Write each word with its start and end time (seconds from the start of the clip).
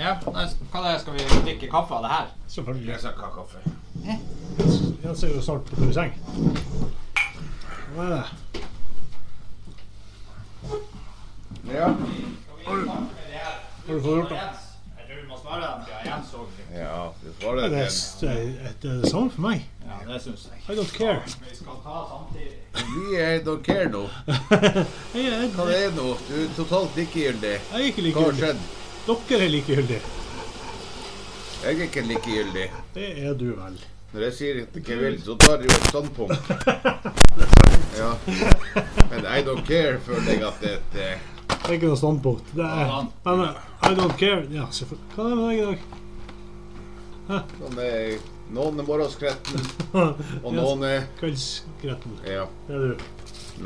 Ja, 0.00 0.14
nei, 0.32 0.46
hva 0.72 0.80
det 0.80 0.90
er, 0.94 0.98
Skal 1.02 1.12
vi 1.12 1.24
drikke 1.44 1.66
kaffe 1.68 1.98
av 1.98 2.04
det 2.06 2.10
her? 2.14 2.28
Selvfølgelig. 2.48 2.92
Jeg 2.92 3.00
skal 3.00 3.12
ha 3.20 3.30
kaffe. 3.34 3.58
Jeg 5.04 5.16
ser 5.16 5.34
jo 5.34 5.42
snart 5.44 5.68
på 5.68 5.76
tur 5.76 5.90
i 5.90 5.92
seng. 5.92 6.14
Hva 7.92 8.06
er 8.06 8.14
det? 8.14 8.24
Ja. 11.74 11.90
Har 12.64 12.74
du 13.86 14.00
fått 14.00 14.16
gjort 14.16 14.32
det? 14.32 14.40
Jeg 14.40 15.04
tror 15.04 15.20
vi 15.20 15.28
må 15.28 15.36
svare 15.42 15.68
den 15.68 15.84
til 15.84 16.08
Jens 16.08 16.32
òg. 16.38 16.48
ja, 16.78 16.96
du 17.20 17.28
får 17.28 17.44
svarer 17.44 17.62
er 17.62 17.68
det, 17.76 17.84
det, 18.20 18.90
er 18.90 19.00
det 19.02 19.12
samme 19.12 19.30
for 19.36 19.46
meg. 19.50 19.68
Ja, 19.84 20.00
det 20.08 20.22
syns 20.24 20.48
jeg. 20.48 20.64
I 20.64 20.80
don't 20.80 20.96
care. 20.96 21.22
Vi 21.44 21.56
skal 21.60 21.80
ta 21.84 22.02
samtidig. 22.08 22.58
Vi 22.96 23.20
er 23.20 23.36
I 23.36 23.44
don't 23.44 23.64
care 23.68 23.88
nå. 23.92 24.06
Hva 25.12 25.68
er, 25.68 25.72
det 25.76 25.96
nå? 26.00 26.12
Du 26.28 26.36
er 26.40 26.52
totalt 26.56 26.96
likegyldig. 26.96 27.58
Hva 27.68 28.30
har 28.30 28.44
skjedd? 28.44 28.68
Dere 29.28 29.44
er 29.44 29.48
likegyldige. 29.50 30.00
Jeg 31.60 31.76
er 31.76 31.82
ikke 31.86 32.02
likegyldig. 32.06 32.66
Det 32.94 33.08
er 33.24 33.34
du 33.38 33.48
vel. 33.58 33.76
Når 34.12 34.20
jeg 34.26 34.32
sier 34.34 34.60
at 34.62 34.74
jeg 34.74 34.82
ikke 34.82 34.96
vil, 35.00 35.16
så 35.22 35.34
tar 35.38 35.60
jeg 35.62 35.70
jo 35.70 35.76
et 35.76 35.88
standpunkt. 35.90 36.38
Ja. 38.00 38.14
Men 39.10 39.26
I 39.26 39.42
don't 39.44 39.64
care 39.66 39.98
føler 40.06 40.28
jeg 40.32 40.42
at 40.46 40.60
det 40.62 40.70
er 40.70 40.76
et 40.76 40.94
eh, 40.94 41.18
Det 41.50 41.56
er 41.68 41.72
ikke 41.74 41.88
noe 41.90 41.98
standpunkt. 41.98 42.52
Det 42.56 42.64
er, 42.64 42.84
Ja, 42.86 43.00
men 43.26 43.40
eh, 43.44 43.54
I 43.90 43.94
don't 43.98 44.14
care. 44.20 44.44
Ja, 44.54 44.68
selvfølgelig. 44.72 45.08
Hva 45.16 45.24
er 45.24 45.28
det 45.28 45.36
med 45.40 45.44
deg 45.48 45.56
i 45.58 45.64
dag? 45.66 45.78
Sånn 47.58 47.82
er 47.84 48.14
Noen 48.54 48.78
er 48.82 48.86
morgenskretten, 48.88 49.66
og 49.94 50.54
noen 50.54 50.86
er 50.86 51.04
Kveldsgretten. 51.20 52.16
Ja. 52.26 52.46
Det 52.68 52.78
er 52.78 52.80
du. 52.86 53.04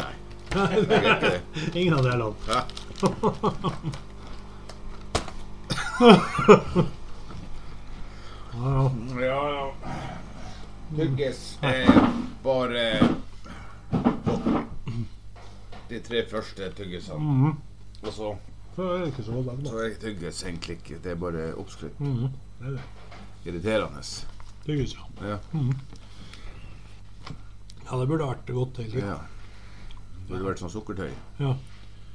Nei, 0.01 0.11
jeg 0.57 0.65
er 0.65 1.07
ikke 1.13 1.31
det. 1.37 1.41
Ingen 1.85 1.95
av 2.01 2.03
delene. 2.09 2.35
Hæ? 2.49 2.59
Ja, 8.55 8.91
ja. 9.21 9.73
Tygges 10.97 11.59
er 11.63 11.91
bare 12.45 12.85
de 15.91 16.01
tre 16.01 16.25
første 16.31 16.71
tyggisene. 16.77 17.19
Mhm. 17.19 17.57
Og 18.03 18.13
så, 18.13 18.35
Så 18.77 18.83
er 18.83 18.99
det 18.99 19.07
ikke 19.13 19.23
så 19.23 19.33
godt 19.33 19.69
så 19.69 19.79
er 19.79 19.95
tygges 20.01 20.43
egentlig 20.45 20.77
ikke. 20.77 20.99
Det 21.05 21.13
er 21.13 21.15
bare 21.15 21.55
oppskrytt. 21.55 22.01
Mm. 22.01 22.29
Det 22.59 22.67
er 22.67 22.71
det. 22.71 22.81
Irriterende. 23.45 24.03
Tyggis, 24.67 24.95
ja. 24.97 25.29
Ja. 25.29 25.39
Ja, 27.85 28.01
det 28.01 28.09
burde 28.09 28.27
vært 28.27 28.47
godt 28.47 28.77
hele 28.81 28.99
ja. 29.07 29.17
Det 30.25 30.29
burde 30.33 30.45
vært 30.49 30.63
sånn 30.63 30.73
sukkertøy. 30.73 31.11
Ja. 31.39 31.53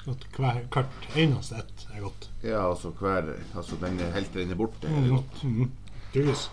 At 0.09 0.23
hver, 0.37 0.59
hvert 0.73 1.07
eneste 1.15 1.55
ett 1.61 1.87
er 1.93 2.01
godt. 2.01 2.29
Ja, 2.43 2.61
altså 2.69 2.89
hver 2.99 3.33
Altså 3.55 3.75
den 3.81 3.99
er 3.99 4.11
helt 4.15 4.33
den 4.33 4.51
er 4.51 4.55
borte. 4.55 4.87
er 4.87 5.01
det 5.01 5.09
godt. 5.09 5.43
Mm. 5.43 5.71
Tydeligvis. 6.13 6.45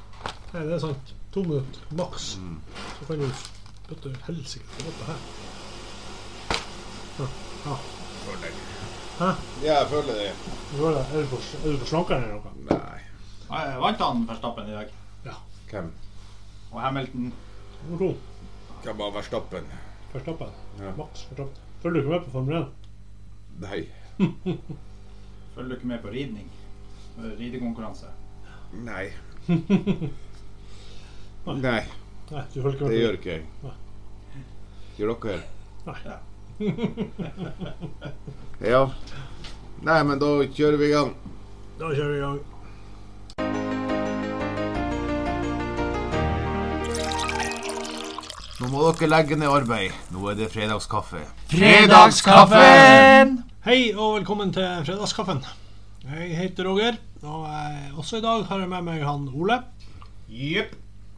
Nei, 0.53 0.63
det 0.67 0.73
er 0.77 0.83
sant. 0.83 1.15
To 1.33 1.43
minutter 1.43 1.81
maks. 1.97 2.27
Mm. 2.41 2.59
Så 2.99 3.07
kan 3.09 3.19
du 3.23 3.29
spytte 3.39 4.13
helsike 4.27 4.65
til 4.77 4.87
godt 4.87 4.99
det 5.01 5.07
her. 5.11 5.19
Ja. 7.19 7.27
ja. 7.67 7.77
Hæ? 9.19 9.31
Ja, 9.65 9.75
jeg 9.81 9.87
føler 9.91 10.13
det. 10.13 10.27
Er 10.29 10.91
det? 10.97 11.05
Er 11.17 11.21
du 11.23 11.27
for, 11.27 11.67
er 11.69 11.73
du 11.73 11.79
på 11.79 11.87
slankeren 11.89 12.25
eller 12.25 12.41
noe? 12.43 12.53
Nei. 12.69 13.03
Eh, 13.57 13.77
Vant 13.81 14.03
han 14.03 14.25
Verstappen 14.29 14.69
i 14.69 14.75
dag? 14.77 14.91
Ja. 15.25 15.37
Hvem? 15.71 15.93
Og 16.73 16.81
Hamilton? 16.83 17.31
Nummer 17.87 17.99
to. 18.03 18.11
Hvem 18.85 18.99
var 18.99 19.15
Verstappen? 19.15 19.71
Verstappen. 20.13 20.53
Ja. 20.81 20.93
Max 20.99 21.25
Verstappen. 21.31 21.63
Følger 21.83 22.01
du 22.01 22.05
ikke 22.05 22.13
med 22.17 22.27
på 22.27 22.35
Formel 22.35 22.57
1? 22.61 22.67
Nei. 23.61 23.89
Følger 25.55 25.69
du 25.69 25.75
ikke 25.75 25.87
med 25.87 25.99
på 26.03 26.09
ridning? 26.13 26.51
Ridekonkurranse? 27.39 28.07
Nei. 28.91 29.07
Nei, 31.47 31.83
Nei, 32.31 32.43
du 32.55 32.69
ikke 32.69 32.89
det 32.91 32.99
gjør 33.01 33.13
ikke 33.21 33.31
jeg. 33.31 33.43
Gjør 34.99 35.15
dere? 35.23 35.41
Ja. 35.87 35.93
Ja. 38.67 38.87
Nei, 39.85 39.99
men 40.09 40.17
da 40.19 40.27
kjører 40.57 40.79
vi 40.81 40.87
i 40.89 40.93
gang. 40.95 41.11
Da 41.77 41.91
kjører 41.93 42.13
vi 42.13 42.17
i 42.17 42.21
gang. 42.25 42.39
Nå 48.57 48.71
må 48.73 48.87
dere 48.89 49.11
legge 49.13 49.37
ned 49.37 49.53
arbeid. 49.53 49.93
Nå 50.15 50.25
er 50.33 50.39
det 50.41 50.49
fredagskaffe. 50.55 51.21
Fredagskaffen! 51.53 53.37
Hei 53.67 53.89
og 53.99 54.13
velkommen 54.21 54.53
til 54.55 54.63
Fredagskaffen. 54.87 55.41
Jeg 56.07 56.37
heter 56.39 56.69
Roger, 56.69 57.01
og 57.27 57.49
jeg, 57.51 57.89
også 57.99 58.21
i 58.21 58.23
dag 58.23 58.45
har 58.47 58.61
jeg 58.63 58.69
med 58.71 58.85
meg 58.87 59.01
han 59.03 59.25
Ole. 59.35 59.57
Jepp. 60.31 60.77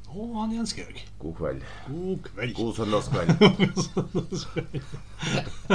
Og 0.09 0.31
han 0.38 0.54
Jens 0.56 0.72
Georg. 0.72 1.03
God 1.20 1.34
kveld. 1.37 1.60
God 1.91 2.22
kveld. 2.25 2.54
God 2.56 2.72
søndagskveld. 2.78 3.28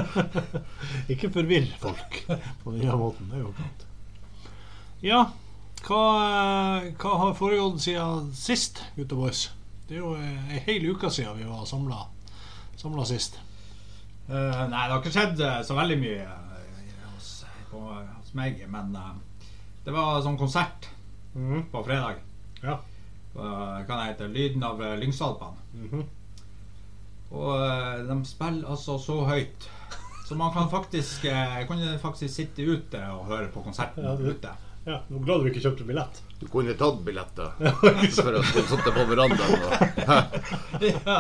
Ikke 1.13 1.29
forvirr 1.35 1.69
folk 1.78 2.17
på 2.63 2.73
denne 2.73 2.97
måten. 2.97 3.29
Det 3.29 3.38
er 3.38 3.45
jo 3.45 3.53
klart. 3.59 3.85
Ja, 5.06 5.23
hva, 5.85 6.03
hva 6.89 7.16
har 7.22 7.38
foregått 7.38 7.85
siden 7.85 8.33
sist, 8.33 8.81
gutta 8.97 9.22
boys? 9.22 9.51
Det 9.85 10.00
er 10.00 10.07
jo 10.07 10.17
eh, 10.17 10.57
ei 10.57 10.66
hel 10.72 10.89
uke 10.89 11.13
siden 11.13 11.38
vi 11.38 11.45
var 11.45 11.69
samla 11.69 13.06
sist. 13.13 13.38
Uh, 14.23 14.66
nei, 14.72 14.88
det 14.88 14.89
har 14.89 15.01
ikke 15.01 15.12
skjedd 15.12 15.41
eh, 15.44 15.62
så 15.67 15.75
veldig 15.75 15.97
mye 16.00 16.22
eh, 16.23 16.53
hos, 17.73 18.34
meg, 18.34 18.63
men 18.69 18.95
eh, 18.95 19.13
det 19.85 19.94
var 19.94 20.22
sånn 20.22 20.38
konsert 20.38 20.89
Mhm. 21.35 21.63
på 21.72 21.84
fredag. 21.85 22.16
Ja. 22.63 22.78
Kan 23.34 23.97
det 23.97 24.06
heter 24.11 24.28
Lyden 24.29 24.63
av 24.63 24.79
lyngsalpene'. 24.79 25.57
Mm 25.73 25.88
Mhm. 25.91 26.03
Og 27.31 27.56
eh, 27.66 28.03
de 28.07 28.25
spiller 28.25 28.69
altså 28.69 28.97
så 29.01 29.23
høyt. 29.25 29.69
Så 30.28 30.35
man 30.35 30.53
kan 30.53 30.69
faktisk 30.69 31.25
eh, 31.25 31.66
kunne 31.67 31.97
faktisk 32.00 32.35
sitte 32.35 32.62
ute 32.62 33.01
og 33.12 33.25
høre 33.25 33.47
på 33.51 33.63
konserten 33.63 34.03
Ja, 34.03 34.13
ute. 34.16 34.50
Ja. 34.85 34.97
Nå 35.07 35.19
er 35.19 35.25
glad 35.27 35.44
du 35.44 35.47
ikke 35.47 35.61
kjøpte 35.63 35.85
billett. 35.88 36.17
Du 36.41 36.47
kunne 36.51 36.73
tatt 36.75 36.97
billetter 37.05 37.53
for 38.17 38.35
å 38.35 38.41
sitte 38.44 38.91
på 38.91 39.05
verandaen. 39.07 39.61
Og, 39.63 40.33
ja, 40.89 41.19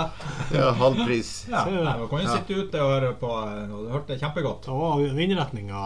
ja, 0.51 0.65
halv 0.81 0.99
pris. 1.05 1.29
ja. 1.47 1.61
Ser 1.63 1.77
du 2.01 2.07
kan 2.11 2.25
jo 2.25 2.33
sitte 2.33 2.57
ute 2.59 2.81
og 2.83 2.91
høre 2.91 3.11
på, 3.21 3.29
og 3.31 3.85
det 3.85 3.93
hørte 3.93 4.17
kjempegodt. 4.19 4.67
Da 4.67 4.75
var 4.81 5.05
vindretninga 5.15 5.83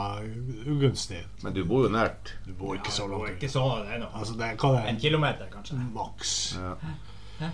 ugunstig. 0.73 1.21
Men 1.43 1.53
du 1.53 1.61
bor 1.69 1.85
jo 1.85 1.93
nært. 1.93 2.33
Du 2.47 2.55
bor 2.57 2.73
ikke 2.79 2.95
så 2.95 3.05
Ja, 3.05 3.11
langt. 3.13 3.35
Ikke 3.35 3.51
så, 3.53 3.67
det 3.85 3.99
er. 3.99 4.07
Altså, 4.09 4.39
det, 4.41 4.49
hva 4.57 4.73
det 4.73 4.81
En 4.87 4.95
er 4.95 5.03
kilometer, 5.05 5.53
kanskje. 5.53 5.77
Maks. 5.93 6.33
Ja. 6.57 6.73
Ja. 7.37 7.53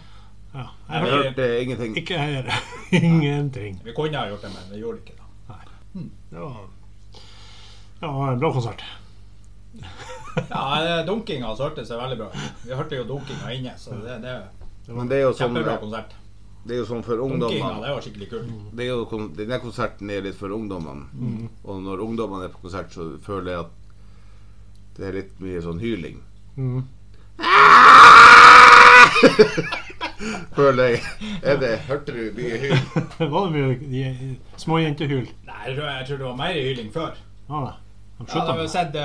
Nei, 0.53 0.63
Jeg 0.63 0.69
Jeg 0.87 1.03
hørte, 1.03 1.27
hørte 1.27 1.45
ingenting. 1.65 1.95
Ikke 1.99 2.17
her. 2.23 2.49
Ingenting. 3.03 3.79
Vi 3.83 3.93
kunne 3.97 4.19
ha 4.21 4.27
gjort 4.31 4.43
det, 4.45 4.55
men 4.55 4.71
vi 4.71 4.83
gjorde 4.85 4.99
det 5.01 5.09
ikke. 5.09 5.19
da. 5.19 5.23
Det 6.33 6.39
var, 6.41 6.67
det 7.99 8.09
var 8.15 8.31
en 8.31 8.39
bra 8.41 8.51
konsert. 8.53 8.83
Ja, 10.35 10.79
dunkinga 10.79 11.03
Dunkinga 11.07 11.55
hørtes 11.59 11.91
veldig 11.91 12.17
bra 12.17 12.27
ut. 12.33 12.65
Vi 12.65 12.73
hørte 12.73 12.95
jo 12.99 13.03
dunkinga 13.09 13.53
inne, 13.53 13.73
så 13.77 13.89
det, 14.01 14.19
det 14.23 14.93
Men 14.93 15.07
det 15.11 15.17
er 15.19 15.23
jo 15.27 15.33
sånn, 15.33 15.53
kjempebra 15.53 15.77
konsert. 15.81 16.11
det 16.63 16.75
er 16.75 16.79
jo 16.81 16.87
sånn 16.89 17.03
for 17.05 17.17
ungdommene. 17.23 17.81
det 17.83 17.93
var 17.93 18.01
skikkelig 18.05 18.29
kult. 18.31 18.49
Det 18.73 18.83
er 18.87 18.91
jo, 18.91 18.99
denne 19.37 19.57
konserten 19.63 20.09
er 20.09 20.21
litt 20.25 20.39
for 20.39 20.49
ungdommene. 20.55 21.05
Mm. 21.13 21.45
Og 21.63 21.75
når 21.85 21.97
ungdommene 22.07 22.43
er 22.49 22.53
på 22.55 22.63
konsert, 22.65 22.89
så 22.95 23.01
føler 23.23 23.49
jeg 23.51 23.59
at 23.67 23.73
det 24.97 25.03
er 25.07 25.13
litt 25.21 25.33
mye 25.43 25.61
sånn 25.65 25.79
hyling. 25.81 26.17
Mm. 26.57 26.81
Føler 30.53 30.83
jeg. 30.93 30.99
Er 31.43 31.57
det, 31.59 31.71
hørte 31.89 32.11
du 32.15 32.21
mye 32.37 32.57
hyl? 32.61 32.75
Var 33.33 33.47
det 33.47 33.53
mye 33.55 33.65
de, 33.81 34.03
små? 34.61 34.73
Nei, 34.79 34.85
jeg 34.93 34.97
tror, 34.99 35.09
jeg 35.89 36.05
tror 36.07 36.17
det 36.17 36.27
var 36.27 36.37
mer 36.39 36.53
hyling 36.59 36.89
før. 36.93 37.13
De 37.49 37.53
Ja, 38.27 38.33
da 38.45 38.51
har 38.53 38.61
vi 38.61 38.67
sett 38.69 38.95
uh, 38.95 39.01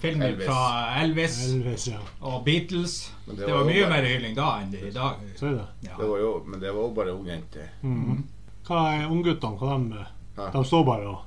filmer 0.00 0.26
Elvis. 0.28 0.46
fra 0.46 0.94
Elvis 1.02 1.48
Elvis, 1.50 1.86
ja. 1.88 1.98
og 2.20 2.44
Beatles. 2.44 3.12
Det 3.26 3.36
Det, 3.36 3.46
det 3.46 3.52
var, 3.52 3.58
var 3.58 3.64
mye 3.70 3.82
bare- 3.82 3.90
mer 3.90 4.02
hyling 4.08 4.36
da 4.36 4.58
enn 4.62 4.70
det 4.72 4.82
i 4.88 4.90
dag. 4.94 5.12
Så 5.36 5.46
er 5.46 5.50
det. 5.50 5.64
Ja. 5.88 5.92
Det 6.00 6.08
var 6.08 6.18
jo, 6.18 6.42
men 6.46 6.60
det 6.60 6.70
var 6.74 6.80
jo 6.82 6.90
bare 6.94 7.12
ungjenter. 7.12 7.60
Mhm. 7.82 8.24
Hva 8.66 8.76
er 8.96 9.06
ungguttene? 9.10 9.56
Hva 9.60 9.78
de, 9.78 10.04
de 10.52 10.64
står 10.64 10.84
bare 10.84 11.06
og 11.06 11.18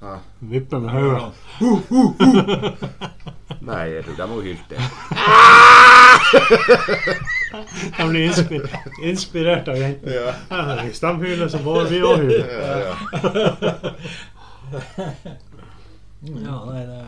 Hæ? 0.00 0.14
vipper 0.40 0.78
med 0.78 0.90
hodet. 0.90 1.32
Nei, 3.68 3.84
jeg 3.90 4.04
tror 4.04 4.14
de 4.14 4.22
har 4.22 4.40
hylt 4.42 4.68
det. 4.70 4.78
De 7.98 8.04
blir 8.08 8.24
inspir 8.28 8.60
inspirert 9.02 9.68
av 9.68 9.76
jentene. 9.80 10.12
Ja. 10.14 10.32
Ja, 10.50 10.82
Hvis 10.84 11.00
de 11.02 11.12
hyler, 11.24 11.48
så 11.48 11.58
må 11.64 11.80
vi 11.90 11.98
òg 12.00 12.18
hyle. 12.28 12.44
Ja, 16.20 16.38
ja. 16.42 16.56
Nei, 16.66 16.82
det 16.88 17.02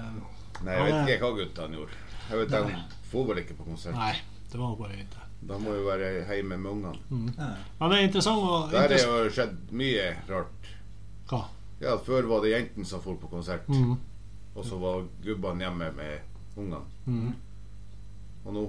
Nei, 0.61 0.75
jeg 0.77 0.87
vet 0.87 1.15
ikke 1.15 1.25
hva 1.25 1.37
guttene 1.39 1.79
gjorde. 1.81 2.01
Jeg 2.31 2.41
vet 2.41 2.53
De 2.53 2.81
får 3.11 3.27
vel 3.31 3.43
ikke 3.43 3.57
på 3.59 3.67
konsert. 3.71 3.97
Nei, 3.97 4.13
det 4.53 4.61
var 4.61 4.77
bare 4.79 4.99
jenter. 4.99 5.27
Da 5.51 5.57
må 5.59 5.73
jo 5.73 5.87
være 5.87 6.11
hjemme 6.29 6.59
med 6.61 6.71
ungene. 6.71 6.99
Men 7.09 7.93
det 7.93 7.97
er 7.97 8.05
interessant 8.05 8.45
å 8.45 8.59
Der 8.71 8.93
er 8.93 9.05
jo 9.07 9.31
skjedd 9.33 9.73
mye 9.73 10.11
rart. 10.29 10.69
Hva? 11.31 11.47
Ja, 11.81 11.97
Før 12.05 12.29
var 12.29 12.45
det 12.45 12.53
jentene 12.53 12.85
som 12.85 13.01
for 13.01 13.17
på 13.17 13.31
konsert, 13.33 13.69
mm. 13.73 13.95
og 14.55 14.67
så 14.67 14.77
var 14.83 15.07
gubbene 15.25 15.65
hjemme 15.65 15.89
med 15.97 16.59
ungene. 16.61 16.83
Mhm. 17.07 17.33
Og 18.45 18.55
nå 18.57 18.67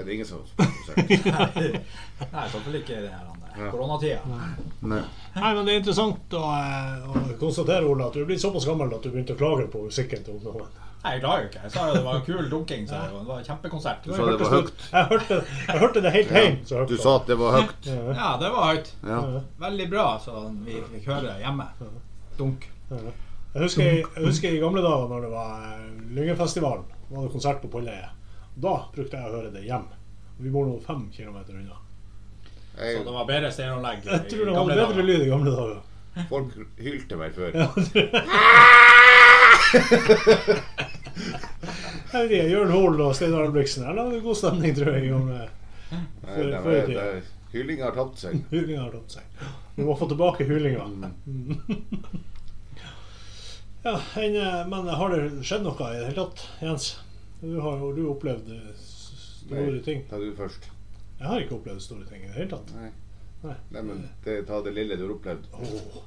er 0.00 0.08
det 0.08 0.14
ingen 0.16 0.26
som 0.28 0.40
har 0.40 0.46
konsert. 0.66 1.80
Nei, 2.32 2.44
selvfølgelig 2.52 2.82
ikke 2.84 2.98
i 2.98 3.06
denne 3.06 3.70
koronatida. 3.70 4.20
Nei. 4.30 5.00
Nei, 5.36 5.50
men 5.56 5.64
det 5.66 5.72
er 5.74 5.80
interessant 5.82 6.36
å, 6.38 6.44
eh, 6.58 7.08
å 7.10 7.24
konstatere, 7.40 7.86
Ole, 7.88 8.06
at 8.06 8.14
du 8.16 8.22
er 8.22 8.28
blitt 8.30 8.42
såpass 8.42 8.66
gammel 8.68 8.92
at 8.96 9.02
du 9.04 9.10
begynte 9.12 9.36
å 9.36 9.40
klage 9.40 9.66
på 9.72 9.82
musikken 9.88 10.22
til 10.26 10.38
ungdommen. 10.38 10.68
Nei, 11.00 11.14
jeg 11.16 11.22
klager 11.22 11.44
jo 11.46 11.48
ikke. 11.48 11.60
Jeg 11.64 11.72
sa 11.72 11.84
jo 11.88 11.92
det 11.96 12.02
var 12.04 12.18
kul 12.26 12.48
dunking, 12.52 12.82
så 12.88 12.98
det 13.08 13.24
var 13.30 13.38
en 13.40 13.46
kjempekonsert. 13.46 14.02
Du 14.04 14.10
sa 14.12 14.26
det 14.28 14.34
var 14.42 14.50
høyt. 14.52 14.82
Jeg 14.90 15.06
hørte, 15.14 15.38
jeg 15.70 15.80
hørte 15.80 16.02
det 16.04 16.12
helt 16.18 16.34
hjem. 16.36 16.58
Ja, 16.68 16.82
Du 16.90 16.96
sa 17.00 17.14
at 17.16 17.30
det 17.30 17.38
var 17.40 17.56
høyt. 17.56 17.88
Ja, 17.88 18.28
det 18.42 18.50
var 18.52 18.66
høyt. 18.74 18.90
Ja. 19.08 19.20
Veldig 19.64 19.86
bra, 19.94 20.04
så 20.20 20.42
vi 20.66 20.76
fikk 20.92 21.08
høre 21.08 21.38
hjemme. 21.40 21.70
Dunk. 22.36 22.68
Jeg 22.90 23.64
husker, 23.64 23.82
jeg 23.82 24.26
husker 24.28 24.52
i 24.54 24.60
gamle 24.62 24.82
dager 24.84 25.08
når 25.10 25.24
det 25.24 25.30
var 25.32 25.64
eh, 25.72 25.86
Lyngefestivalen, 26.14 26.84
var 27.10 27.24
det 27.24 27.32
konsert 27.32 27.64
på 27.64 27.70
Polleiet. 27.72 28.12
Da 28.54 28.74
brukte 28.94 29.16
jeg 29.16 29.26
å 29.28 29.34
høre 29.36 29.50
det 29.54 29.62
hjem. 29.66 29.84
Vi 30.40 30.50
bor 30.50 30.66
nå 30.66 30.78
fem 30.84 31.10
kilometer 31.12 31.54
unna. 31.54 31.76
Så 32.80 33.02
det 33.04 33.12
var 33.12 33.26
bedre 33.28 33.50
stereoanlegg 33.52 34.04
Jeg 34.06 34.28
tror 34.30 34.44
det 34.46 34.52
var 34.56 34.66
bedre 34.70 35.02
lyd 35.04 35.22
i 35.26 35.28
gamle 35.28 35.50
dager. 35.52 35.80
folk 36.30 36.54
hylte 36.78 37.16
meg 37.20 37.34
før. 37.34 37.50
Jeg 42.10 42.24
vet 42.26 42.32
ikke, 42.34 42.46
Jørn 42.50 42.72
Hoel 42.74 43.00
og 43.04 43.12
Steinar 43.14 43.44
Albrigtsen. 43.46 43.84
Her 43.86 43.98
hadde 44.00 44.20
god 44.24 44.36
stemning, 44.38 44.72
tror 44.76 44.90
jeg. 44.96 45.04
i 45.06 45.12
gamle 45.12 45.36
Nei, 45.90 46.00
Før- 46.24 46.50
det 46.50 46.62
før 46.64 46.72
i 46.72 46.78
var- 46.80 46.86
tida. 46.86 47.04
det- 47.04 47.28
Hyllinga 47.52 47.84
har 47.84 47.94
tapt 47.96 48.18
seg. 48.18 48.34
Hylinga 48.50 48.80
har 48.84 48.90
tatt 48.94 49.10
seg. 49.10 49.22
Vi 49.76 49.82
må 49.84 49.96
få 49.98 50.06
tilbake 50.10 50.44
hylinga. 50.46 50.84
Ja, 53.82 53.94
en, 54.20 54.34
eh, 54.36 54.66
men 54.68 54.88
har 54.92 55.08
det 55.08 55.20
skjedd 55.42 55.62
noe 55.64 55.72
i 55.88 55.96
det 55.96 56.10
hele 56.10 56.14
tatt, 56.26 56.42
Jens? 56.60 56.98
Du 57.40 57.60
har 57.60 57.78
jo 57.80 57.92
du 57.96 58.02
opplevd 58.10 58.50
eh, 58.52 58.72
store 58.80 59.70
Nei, 59.70 59.80
ting. 59.84 60.02
Ta 60.10 60.18
du 60.20 60.28
først. 60.36 60.66
Jeg 61.20 61.28
har 61.28 61.40
ikke 61.44 61.56
opplevd 61.58 61.82
store 61.84 62.04
ting 62.08 62.24
i 62.24 62.28
det 62.28 62.36
hele 62.36 62.50
tatt. 62.52 62.72
Nei. 62.76 62.90
Nei. 63.42 63.54
Nei, 63.72 63.82
men 63.82 64.02
det, 64.24 64.34
ta 64.48 64.60
det 64.64 64.74
lille 64.76 64.96
du 65.00 65.06
har 65.06 65.14
opplevd. 65.16 65.46
Åh. 65.56 66.00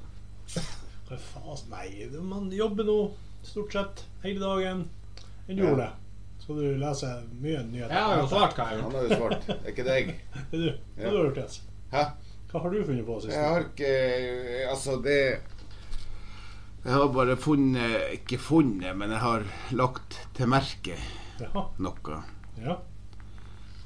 Hva 1.08 1.18
faen? 1.20 1.64
Nei, 1.72 1.88
man 2.22 2.46
jobber 2.54 2.86
nå 2.88 2.98
stort 3.44 3.74
sett 3.74 4.04
hele 4.24 4.40
dagen. 4.42 4.84
Enn 5.48 5.58
du, 5.58 5.64
Ja. 5.66 5.72
Ole? 5.74 5.88
Skal 6.44 6.58
du 6.60 6.76
lese 6.76 7.08
mye 7.40 7.62
nyheter? 7.64 7.94
Jeg 7.94 8.04
har 8.04 8.18
jo 8.20 8.26
svart 8.28 8.54
hva 8.58 8.64
jeg 8.68 8.76
har 8.76 8.82
Han 8.84 8.94
har 8.98 9.06
jo 9.08 9.16
svart. 9.18 9.48
Er 9.54 9.68
ikke 9.72 9.84
deg? 9.86 10.10
Det 10.50 10.58
er 10.58 10.62
du. 10.62 10.70
Hva 10.70 11.02
Ja. 11.02 11.08
har 11.08 11.16
du 11.16 11.20
gjort, 11.24 11.40
Jens? 11.42 11.58
Hæ? 11.94 12.04
Hva 12.52 12.60
har 12.62 12.70
du 12.74 12.84
funnet 12.86 13.06
på 13.08 13.16
sist? 13.24 13.32
Jeg 13.34 13.48
har 13.50 13.64
ikke 13.66 13.92
Altså, 14.70 14.96
det 15.02 15.18
Jeg 16.84 16.92
har 16.92 17.08
bare 17.16 17.36
funnet 17.40 18.12
Ikke 18.18 18.38
funnet, 18.38 18.92
men 18.96 19.10
jeg 19.10 19.18
har 19.24 19.46
lagt 19.72 20.18
til 20.36 20.46
merke 20.52 20.98
Jaha. 21.40 21.64
noe. 21.78 22.18
Ja. 22.62 22.76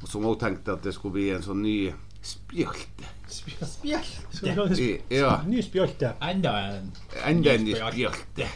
Og 0.03 0.09
som 0.09 0.25
også 0.29 0.41
tenkte 0.47 0.73
at 0.77 0.83
det 0.85 0.93
skulle 0.95 1.17
bli 1.19 1.31
en 1.35 1.43
sånn 1.43 1.63
ny 1.65 1.93
spjølte. 2.23 3.09
Spjølt. 3.29 3.69
Spjelt. 3.69 4.13
Skal 4.35 4.49
vi 4.49 4.55
lage 4.57 4.69
en 4.69 4.77
sp 4.79 5.13
Ja. 5.15 5.33
ny 5.47 5.63
spjølte? 5.63 6.13
Enda 6.23 6.53
en 6.75 6.93
Enda 7.25 7.55
en 7.55 7.65
ny 7.65 7.75
spjølte. 7.75 8.49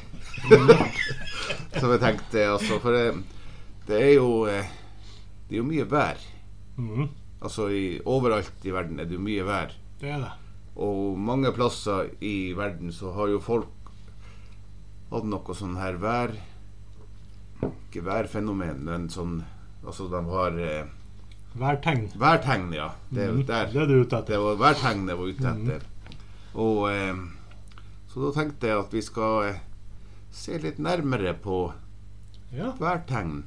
spjølte. 0.46 0.92
Som 1.80 1.90
jeg 1.94 2.00
tenkte, 2.02 2.44
altså. 2.52 2.78
For 2.82 2.92
det, 2.96 3.24
det 3.88 3.98
er 4.02 4.12
jo 4.16 4.28
eh, 4.50 4.66
Det 5.48 5.56
er 5.56 5.60
jo 5.62 5.66
mye 5.68 5.84
vær. 5.90 6.20
Mm. 6.78 7.08
Altså 7.42 7.66
i, 7.74 7.84
overalt 8.06 8.64
i 8.64 8.70
verden 8.72 9.00
er 9.02 9.08
det 9.10 9.16
jo 9.18 9.24
mye 9.24 9.44
vær. 9.44 9.72
det 10.00 10.10
er 10.10 10.22
det. 10.22 10.30
Og 10.76 11.18
mange 11.20 11.50
plasser 11.52 12.08
i 12.24 12.52
verden 12.56 12.92
så 12.96 13.10
har 13.12 13.28
jo 13.28 13.40
folk 13.44 13.68
hatt 15.12 15.26
noe 15.28 15.54
sånn 15.54 15.74
her 15.76 15.98
vær 16.00 16.32
Ikke 17.62 18.02
værfenomen, 18.06 18.82
men 18.84 19.08
sånn 19.12 19.42
Altså 19.84 20.06
de 20.10 20.20
har 20.30 20.58
eh, 20.62 20.84
Værtegn. 21.58 22.06
Værtegn, 22.16 22.68
ja. 22.72 22.90
Det 23.10 23.26
Mhm, 23.28 23.42
der. 23.46 23.66
Det 23.72 23.82
er 23.82 23.86
du 23.86 23.94
ute 24.00 24.16
etter. 24.16 24.32
Det 24.32 24.38
var 24.40 24.54
værtegn 24.56 25.08
jeg 25.08 25.18
var 25.18 25.24
ute 25.26 25.48
etter. 25.50 25.82
Og 26.54 26.90
eh, 26.92 27.14
Så 28.08 28.20
da 28.24 28.30
tenkte 28.40 28.66
jeg 28.68 28.78
at 28.78 28.92
vi 28.94 29.02
skal 29.02 29.48
eh, 29.50 29.58
se 30.30 30.58
litt 30.58 30.78
nærmere 30.78 31.34
på 31.34 31.72
Ja, 32.52 32.72
værtegn. 32.78 33.44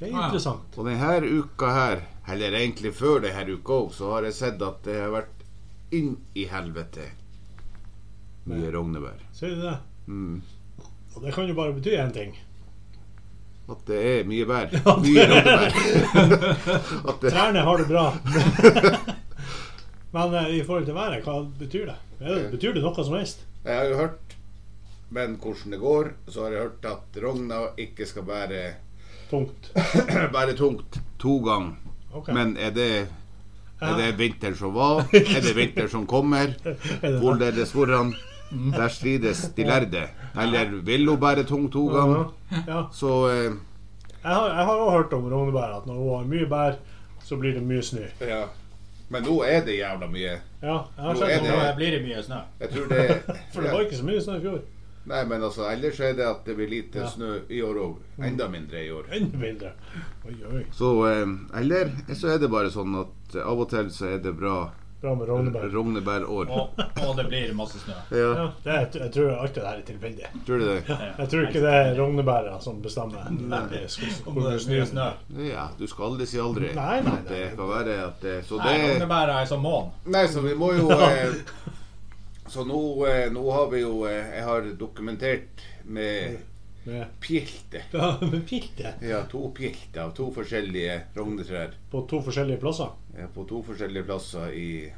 det 0.00 0.08
er 0.12 0.16
interessant. 0.24 0.76
Og 0.78 0.84
denne 0.86 1.40
uka 1.42 1.66
her, 1.74 2.00
eller 2.28 2.52
egentlig 2.58 2.92
før 2.94 3.20
denne 3.22 3.54
uka 3.58 3.72
òg, 3.72 3.92
så 3.92 4.12
har 4.12 4.22
jeg 4.22 4.34
sett 4.34 4.62
at 4.62 4.82
det 4.84 5.00
har 5.00 5.10
vært 5.10 5.44
inn 5.92 6.16
i 6.34 6.44
helvete 6.44 7.10
mye 8.46 8.70
rognebær. 8.72 9.18
Ser 9.32 9.54
du 9.54 9.62
det? 9.62 9.76
Mm. 10.06 10.42
Og 11.16 11.22
det 11.22 11.34
kan 11.34 11.48
jo 11.48 11.54
bare 11.54 11.72
bety 11.72 11.96
én 11.96 12.12
ting. 12.12 12.36
At 13.68 13.82
det 13.88 13.98
er 14.10 14.24
mye 14.28 14.46
bær. 14.48 14.70
Mye 15.04 15.24
rognebær. 15.28 15.74
At 17.10 17.20
det, 17.20 17.32
Trærne 17.34 17.64
har 17.66 17.82
det 17.82 17.88
bra. 17.90 18.06
Men 20.14 20.34
uh, 20.34 20.46
i 20.56 20.62
forhold 20.64 20.86
til 20.88 20.94
været, 20.96 21.24
hva 21.26 21.34
betyr 21.60 21.84
det? 21.90 21.96
Er 22.20 22.34
det 22.34 22.46
betyr 22.54 22.72
det 22.78 22.82
noe 22.82 23.04
som 23.04 23.18
helst? 23.18 23.44
jeg 23.68 23.76
har 23.76 23.84
jo 23.90 23.96
hørt, 23.98 24.34
men 25.12 25.34
hvordan 25.42 25.72
det 25.74 25.78
går, 25.82 26.06
så 26.32 26.44
har 26.46 26.54
jeg 26.54 26.62
hørt 26.62 26.86
at 26.88 27.18
rogna 27.24 27.58
ikke 27.78 28.06
skal 28.08 28.24
bære, 28.24 28.62
Tungt. 29.30 29.68
bære 30.34 30.54
tungt 30.56 30.96
to 31.20 31.34
ganger. 31.44 31.74
Okay. 32.14 32.32
Men 32.32 32.56
er 32.56 32.70
det, 32.72 32.88
er 33.82 33.96
det 33.98 34.06
Ja. 34.08 34.16
vinter 34.16 34.54
som 34.56 34.72
var? 34.74 35.04
Er 35.12 35.40
det 35.44 35.52
vinter 35.56 35.88
som 35.92 36.06
kommer? 36.08 36.54
Er 36.64 37.18
Hvor 37.20 37.36
er 37.36 37.52
det 37.52 37.68
svorran? 37.68 38.14
Der 38.50 38.88
strides 38.88 39.42
de 39.56 39.64
lærde. 39.64 40.06
Eller 40.40 40.70
vil 40.84 41.08
hun 41.08 41.18
bære 41.20 41.44
tung 41.44 41.66
to 41.72 41.86
ganger? 41.92 42.30
Så 42.92 43.28
eh, 43.30 43.52
Jeg 44.24 44.34
har, 44.34 44.46
jeg 44.46 44.64
har 44.64 44.72
også 44.72 44.96
hørt 44.96 45.12
om 45.12 45.28
rognebær 45.32 45.76
at 45.80 45.86
når 45.86 45.94
hun 45.94 46.08
har 46.18 46.24
mye 46.26 46.46
bær, 46.48 46.72
så 47.24 47.36
blir 47.36 47.52
det 47.54 47.62
mye 47.62 47.82
snø. 47.82 48.06
Ja. 48.20 48.42
Men 49.10 49.22
nå 49.24 49.42
er 49.46 49.60
det 49.64 49.76
jævla 49.78 50.06
mye. 50.10 50.34
Ja, 50.62 50.78
jeg 50.96 51.04
har 51.04 51.12
Nå 51.14 51.18
sett 51.20 51.30
er 51.30 51.40
det- 51.40 51.50
det. 51.50 51.58
Nå 51.68 51.76
blir 51.76 51.90
det 51.90 52.02
mye 52.06 52.22
snø. 52.22 52.40
Jeg 52.60 52.70
tror 52.70 52.88
det 52.88 53.22
For 53.54 53.60
det 53.62 53.72
var 53.72 53.80
ikke 53.80 53.96
så 53.96 54.04
mye 54.04 54.20
snø 54.24 54.36
i 54.36 54.40
fjor. 54.40 54.58
Nei, 55.08 55.22
men 55.24 55.42
altså, 55.42 55.62
ellers 55.72 56.00
er 56.00 56.12
det 56.12 56.24
at 56.28 56.42
det 56.46 56.56
blir 56.56 56.68
lite 56.68 56.98
Ja. 57.00 57.06
snø 57.08 57.38
i 57.48 57.62
år 57.62 57.78
òg. 57.84 57.94
Enda 58.24 58.48
mindre 58.48 58.82
i 58.84 58.90
år. 58.90 59.06
Enda 59.12 59.38
mindre. 59.38 59.70
Oi, 60.26 60.34
oi. 60.54 60.64
Så 60.72 60.90
eh, 61.08 61.26
Eller 61.60 61.90
så 62.14 62.28
er 62.34 62.38
det 62.38 62.50
bare 62.50 62.70
sånn 62.70 62.96
at 63.00 63.36
av 63.44 63.60
og 63.60 63.68
til 63.70 63.88
så 63.90 64.06
er 64.14 64.18
det 64.18 64.34
bra 64.36 64.70
Bra 65.00 65.12
med 65.14 65.28
rognebær. 65.28 65.68
rognebærår. 65.70 66.48
Og, 66.50 66.80
og 67.06 67.12
det 67.16 67.24
blir 67.28 67.52
masse 67.54 67.78
snø. 67.78 67.94
Ja, 68.10 68.30
Ja, 68.34 68.46
det 68.64 68.98
jeg 68.98 69.12
tror 69.14 69.28
alt 69.44 69.54
det 69.54 69.62
her 69.62 69.76
er 69.78 69.84
tilfeldig. 69.86 70.30
tror 70.46 70.58
du 70.58 70.64
det? 70.66 70.78
Jeg 70.90 71.28
tror 71.30 71.44
ikke 71.46 71.62
det 71.62 71.74
er 71.74 71.92
rognebæra 72.00 72.56
som 72.64 72.80
bestemmer. 72.82 73.28
nei. 73.30 73.60
Om 74.26 74.40
det 74.42 74.54
er 74.56 74.58
snø. 74.64 74.80
snø. 74.90 75.06
Ja, 75.46 75.68
du 75.78 75.86
skal 75.86 76.08
aldri 76.10 76.26
si 76.26 76.40
aldri. 76.42 76.72
Nei, 76.74 76.98
nei, 77.06 77.12
nei. 77.12 77.22
det 77.30 77.44
kan 77.60 77.70
være 77.70 77.98
at 78.08 78.20
det 78.26 78.34
Så 78.48 78.58
Nei, 78.58 78.74
det 78.74 78.90
rognebæra 78.96 79.38
er 79.44 79.46
som 79.52 79.62
månen. 79.62 79.94
Nei, 80.10 80.24
så 80.34 80.42
vi 80.42 80.54
må 80.58 80.72
jo 80.74 80.90
eh, 80.90 81.38
Så 82.48 82.64
nå, 82.66 82.82
eh, 83.06 83.26
nå 83.30 83.44
har 83.52 83.66
vi 83.70 83.84
jo 83.84 84.02
eh, 84.08 84.34
Jeg 84.34 84.44
har 84.50 84.66
dokumentert 84.80 85.62
med 85.84 86.32
Med, 86.32 86.38
pjelte. 87.20 87.82
ja, 87.92 88.18
med 88.20 88.46
pilte 88.48 88.94
Ja, 89.04 89.22
to 89.30 89.50
pjelter 89.56 90.00
av 90.06 90.14
to 90.16 90.30
forskjellige 90.32 91.00
rognetrær. 91.16 91.74
på 91.90 92.02
to 92.08 92.20
forskjellige 92.22 92.60
plasser. 92.62 92.90
Ja, 93.18 93.26
på 93.34 93.44
to 93.48 93.62
forskjellige 93.66 94.04
plasser 94.08 94.52
i 94.52 94.92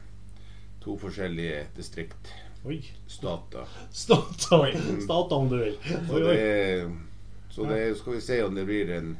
to 0.85 0.97
forskjellige 0.99 1.66
distrikt. 1.76 2.30
Oi. 2.64 2.78
Stater. 3.09 3.64
Stata, 3.92 4.61
Stata 5.06 5.35
om 5.35 5.49
du 5.49 5.56
vil. 5.59 5.76
Så 5.82 6.14
Oi, 6.14 6.20
det, 6.23 6.38
er- 6.38 6.90
så 7.50 7.64
det 7.68 7.97
skal 7.99 8.12
vi 8.14 8.20
se 8.20 8.42
om 8.47 8.54
det 8.54 8.64
blir 8.68 8.90
en 8.99 9.16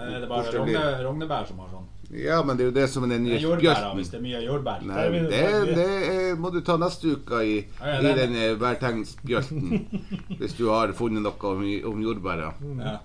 Eh, 0.00 0.06
Det 0.06 0.22
er 0.22 0.28
bare 0.30 0.52
rogne, 0.54 0.82
rognebær 1.04 1.44
som 1.46 1.58
har 1.60 1.68
sånn. 1.68 1.86
Ja, 2.10 2.40
men 2.42 2.56
det 2.58 2.64
er 2.64 2.70
jo 2.70 2.74
det 2.74 2.88
som 2.90 3.04
er 3.06 3.12
den 3.12 3.24
Det 3.28 3.38
nye 3.38 3.70
er 3.70 3.94
hvis 3.94 4.08
det 4.10 4.18
er 4.18 4.22
mye 4.24 4.40
jordbær. 4.42 4.80
Nei, 4.82 5.04
det, 5.30 5.42
det 5.76 5.84
er, 5.86 6.32
må 6.42 6.50
du 6.50 6.58
ta 6.66 6.74
neste 6.80 7.12
uke 7.14 7.42
i, 7.46 7.54
ah, 7.78 7.92
ja, 7.92 8.00
i 8.02 8.14
den 8.18 8.34
værtegnsbjørten. 8.58 9.76
hvis 10.40 10.56
du 10.58 10.66
har 10.72 10.90
funnet 10.98 11.22
noe 11.22 11.52
om, 11.54 11.62
om 11.92 12.02
jordbæra. 12.02 12.50
Ja. 12.82 12.96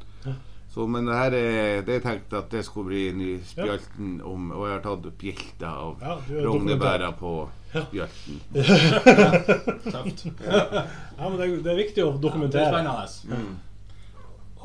Så, 0.76 0.88
men 0.92 1.06
det 1.08 1.16
her 1.16 1.36
er, 1.38 1.84
det 1.88 1.94
jeg 2.00 2.04
tenkte 2.04 2.40
at 2.42 2.50
det 2.52 2.66
skulle 2.68 2.90
bli 2.90 3.04
en 3.08 3.20
ny 3.22 3.30
spjølten 3.48 4.18
om 4.28 4.50
Og 4.52 4.66
jeg 4.68 4.74
har 4.74 4.82
tatt 4.84 5.06
pjelter 5.22 5.70
av 5.70 6.02
Ja, 6.04 6.18
rognebæra 6.50 7.14
på 7.16 7.32
spjølten. 7.72 8.42
Tøft. 9.94 10.26
Ja, 10.44 11.30
men 11.30 11.38
det, 11.40 11.48
er- 11.48 11.64
det 11.64 11.72
er 11.72 11.80
viktig 11.80 12.04
å 12.04 12.10
Det 12.10 12.18
er 12.18 12.22
dokumentere. 12.26 13.08
Mm. 13.30 13.56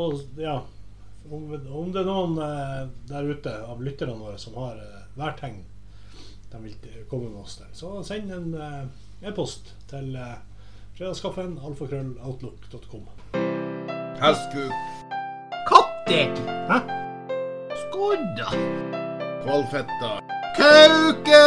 Og 0.01 0.19
ja, 0.41 0.57
om, 1.31 1.51
om 1.83 1.93
det 1.93 2.03
er 2.03 2.09
noen 2.09 2.39
eh, 2.43 2.87
der 3.11 3.29
ute 3.31 3.53
av 3.67 3.83
lytterne 3.83 4.19
våre 4.19 4.39
som 4.41 4.57
har 4.59 4.79
eh, 4.83 5.03
værtegn 5.19 5.63
de 6.51 6.63
vil 6.65 6.75
eh, 6.91 7.03
komme 7.11 7.31
med 7.31 7.45
oss 7.45 7.61
der, 7.61 7.71
så 7.77 8.01
send 8.07 8.33
en 8.35 8.55
e-post 9.23 9.73
til 9.91 10.17
fredagskaffen 10.97 11.59
alfakrølloutlook.com. 11.63 13.07
Hestkuk, 14.21 14.75
Kattegg. 15.71 16.43
Hæ? 16.71 16.81
Skodda! 17.87 18.51
kvalfetta, 19.45 20.13
kauke! 20.59 21.45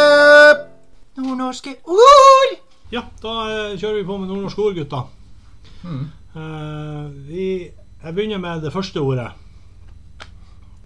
Nordnorske 1.20 1.76
ord! 1.84 2.56
Ja, 2.90 3.04
da 3.22 3.34
kjører 3.76 4.00
vi 4.00 4.08
på 4.08 4.18
med 4.18 4.32
nordnorske 4.32 4.64
ord, 4.64 4.74
gutta. 4.80 5.04
Mm. 5.84 6.04
Uh, 6.34 7.28
vi, 7.28 7.46
jeg 8.02 8.14
begynner 8.16 8.42
med 8.42 8.64
det 8.64 8.72
første 8.74 9.00
ordet. 9.00 9.30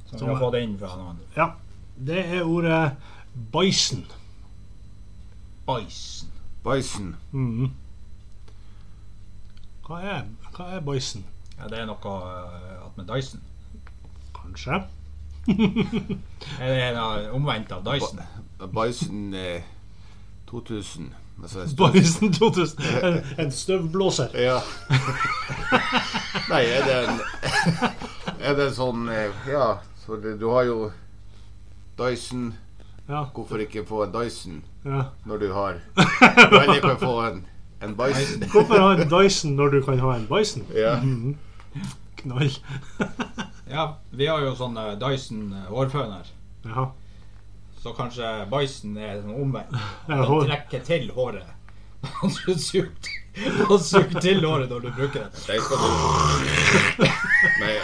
Som 0.08 0.18
Som 0.18 0.28
vi 0.28 0.34
har 0.34 0.40
fått 0.40 0.58
inn 0.60 0.78
fra 0.80 0.94
noen. 0.96 1.18
Ja. 1.36 1.50
Det 1.98 2.24
er 2.24 2.42
ordet 2.46 2.92
bison. 3.52 4.06
Bison. 5.66 6.30
Bison. 6.64 7.16
Mhm. 7.32 7.72
Hva 9.88 10.00
er, 10.04 10.24
hva 10.56 10.70
er 10.76 10.80
bison? 10.84 11.24
Ja, 11.58 11.68
det 11.68 11.78
er 11.80 11.86
noe 11.88 12.10
uh, 12.14 12.90
med 12.96 13.08
Dyson. 13.08 13.40
Kanskje? 14.36 14.82
Er 16.60 16.74
det 16.74 16.90
noe 16.94 17.30
omvendt 17.34 17.72
av 17.72 17.82
Dyson? 17.86 18.20
Bison 18.74 19.34
eh, 19.34 19.62
2000. 20.50 21.08
Altså, 21.42 21.64
en 21.64 21.92
Bison 21.92 22.32
2000. 22.32 22.84
En, 23.02 23.18
en 23.38 23.52
støvblåser. 23.52 24.34
Ja. 24.34 24.58
Nei, 26.52 26.62
er 26.66 26.84
det 26.86 26.96
en 27.08 27.20
Er 28.38 28.54
det 28.58 28.68
en 28.68 28.74
sånn 28.76 29.08
eh, 29.12 29.48
Ja, 29.50 29.78
det, 30.16 30.40
du 30.40 30.48
har 30.48 30.62
jo 30.62 30.90
Dyson. 31.98 32.54
Ja. 33.08 33.24
Hvorfor 33.34 33.60
ikke 33.60 33.84
få 33.88 34.04
en 34.04 34.12
Dyson 34.12 34.62
ja. 34.84 35.02
når 35.24 35.36
du 35.36 35.52
har 35.52 35.80
Du 36.74 36.80
kan 36.80 36.98
få 36.98 37.20
en, 37.20 37.46
en 37.82 37.96
Bison. 37.96 38.42
Hvorfor 38.52 38.80
ha 38.80 38.94
en 38.94 39.08
Dyson 39.10 39.56
når 39.56 39.68
du 39.68 39.82
kan 39.82 39.98
ha 39.98 40.16
en 40.16 40.26
bison? 40.26 40.66
Ja. 40.74 41.00
Knall. 42.16 42.50
Ja, 43.70 43.98
vi 44.10 44.26
har 44.26 44.40
jo 44.40 44.54
sånn 44.56 44.78
uh, 44.80 44.94
Dyson 44.96 45.52
uh, 45.52 45.66
hårføner. 45.68 46.30
Ja. 46.64 46.86
Så 47.82 47.92
kanskje 47.92 48.46
Bison 48.48 48.96
er 48.96 49.20
sånn 49.20 49.36
omvendt. 49.36 49.76
Han 50.08 50.24
trekker 50.48 50.80
til 50.88 51.10
håret. 51.12 51.44
Han 52.20 52.32
suger 52.32 54.20
til 54.22 54.40
håret 54.46 54.72
når 54.72 54.86
du 54.86 54.90
bruker 54.96 55.28
det. 55.28 55.52
Nei. 57.60 57.76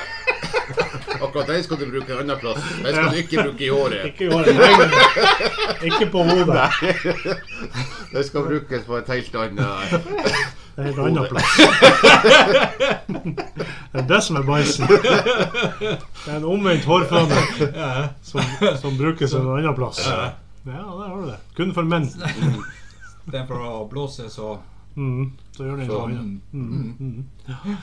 Akkurat 1.24 1.46
den 1.50 1.62
skal 1.64 1.76
du 1.80 1.86
bruke 1.90 2.12
en 2.12 2.18
annen 2.24 2.38
plass. 2.40 2.60
Den 2.82 2.94
skal 2.94 3.10
du 3.10 3.16
ikke 3.22 3.42
bruke 3.42 3.64
i 3.64 3.68
håret. 3.72 4.04
Ikke 4.10 4.24
i 4.24 4.28
håret. 4.32 4.54
Nei, 4.60 4.72
Ikke 5.90 6.06
på 6.12 6.22
hodet. 6.28 6.68
Den 8.12 8.24
skal 8.28 8.46
brukes 8.48 8.82
på 8.86 8.96
et 9.00 9.08
helt 9.14 9.34
annet 9.34 9.66
Det 10.74 10.82
er 10.82 10.88
en 10.90 11.00
annen 11.06 11.26
plass. 11.30 11.50
Det 13.92 14.00
er 14.02 14.06
det 14.08 14.20
som 14.26 14.36
er 14.40 14.46
bæsjen. 14.48 14.86
Det 14.90 16.30
er 16.32 16.36
en 16.40 16.44
omvendt 16.50 16.84
hårføner 16.88 18.08
som, 18.26 18.40
som 18.82 18.96
brukes 18.98 19.34
en 19.38 19.50
annen 19.54 19.74
plass. 19.78 20.00
Ja, 20.08 20.30
der 20.64 20.80
har 20.80 21.16
du 21.20 21.26
det. 21.28 21.38
Kun 21.56 21.74
for 21.76 21.84
menn. 21.86 22.08
Istedenfor 23.24 23.60
å 23.64 23.84
blåse, 23.88 24.26
så 24.32 24.56
mm, 24.96 25.24
Så 25.56 25.64
gjør 25.66 25.76
den 25.80 25.86
Så, 25.88 26.00
noe 26.00 26.08
Mm, 26.14 26.40
mm, 26.52 26.64
Mhm, 26.64 27.26
mhm. 27.46 27.76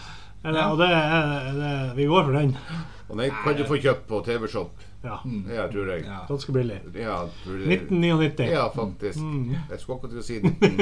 Og 0.43 0.77
det 0.79 0.87
er 0.89 1.53
det, 1.57 1.71
Vi 1.97 2.05
går 2.09 2.23
for 2.25 2.33
den. 2.33 2.55
Og 3.11 3.17
den 3.19 3.33
kan 3.43 3.57
du 3.57 3.65
få 3.67 3.77
kjøpt 3.83 4.05
på 4.07 4.21
TV-shop. 4.25 4.85
Ja. 5.03 5.17
Ja, 5.49 5.65
tror 5.71 5.89
jeg. 5.91 6.05
ja. 6.05 6.19
Ganske 6.29 6.53
billig. 6.55 6.77
Ja, 6.95 7.17
1999. 7.45 8.45
Ja, 8.51 8.67
faktisk. 8.75 9.19
Mm. 9.19 9.55
Jeg 9.69 9.79
skulle 9.81 9.97
akkurat 9.97 10.13
til 10.13 10.21
å 10.21 10.27
si 10.27 10.37
19, 10.39 10.79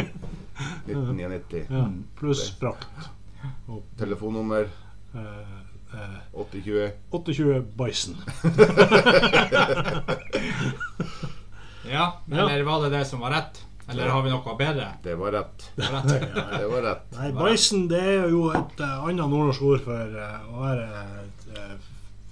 1999. 0.86 1.64
Ja, 1.72 1.88
pluss 2.20 2.46
frakt. 2.60 3.10
Telefonnummer 3.98 4.70
Uh, 5.10 5.20
uh, 5.94 6.40
820? 6.42 6.92
820 7.10 7.64
Bison. 7.78 8.16
ja. 11.90 12.22
Eller 12.32 12.64
var 12.64 12.84
det 12.84 12.90
det 12.98 13.06
som 13.06 13.20
var 13.20 13.32
rett? 13.32 13.66
Eller 13.92 14.10
har 14.10 14.22
vi 14.22 14.30
noe 14.30 14.56
bedre? 14.58 14.88
Det 15.04 15.16
var 15.18 15.32
rett. 15.32 15.72
Det 15.76 15.88
var 15.92 16.04
rett. 16.04 16.36
Det 16.60 16.68
var 16.68 16.82
rett. 16.82 17.06
Nei, 17.18 17.32
Bison 17.34 17.88
det 17.90 18.02
er 18.02 18.30
jo 18.30 18.52
et 18.54 18.84
uh, 18.84 19.02
annet 19.08 19.26
nordnorsk 19.26 19.62
ord 19.66 19.82
for 19.88 20.14
uh, 20.14 20.46
å 20.54 20.62
være 20.62 20.86
eh, 21.56 21.74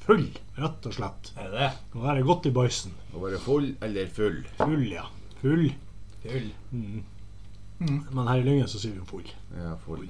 full, 0.07 0.25
rett 0.57 0.87
og 0.89 0.93
slett. 0.95 1.31
Er 1.37 1.51
det 1.53 1.69
Må 1.93 2.01
være 2.07 2.23
godt 2.27 2.45
i 2.49 2.51
Bison. 2.55 2.93
Må 3.13 3.25
være 3.27 3.39
full 3.43 3.69
eller 3.83 4.07
full. 4.15 4.39
Full, 4.57 4.83
ja. 4.91 5.03
Full. 5.41 5.67
Full. 6.23 6.49
Men 7.79 8.27
her 8.27 8.39
i 8.41 8.43
Lyngen 8.47 8.67
så 8.71 8.79
sier 8.81 8.95
vi 8.97 9.05
full. 9.09 9.27
Ja, 9.55 9.75
full. 9.85 10.07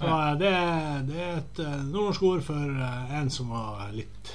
Så 0.00 0.06
eh, 0.08 0.34
det, 0.40 0.48
er- 0.48 1.02
det 1.08 1.18
er 1.20 1.34
et 1.42 1.58
nordnorsk 1.90 2.22
ord 2.24 2.42
for 2.46 2.70
eh, 2.86 3.16
en 3.20 3.28
som 3.30 3.50
var 3.52 3.90
litt 3.92 4.30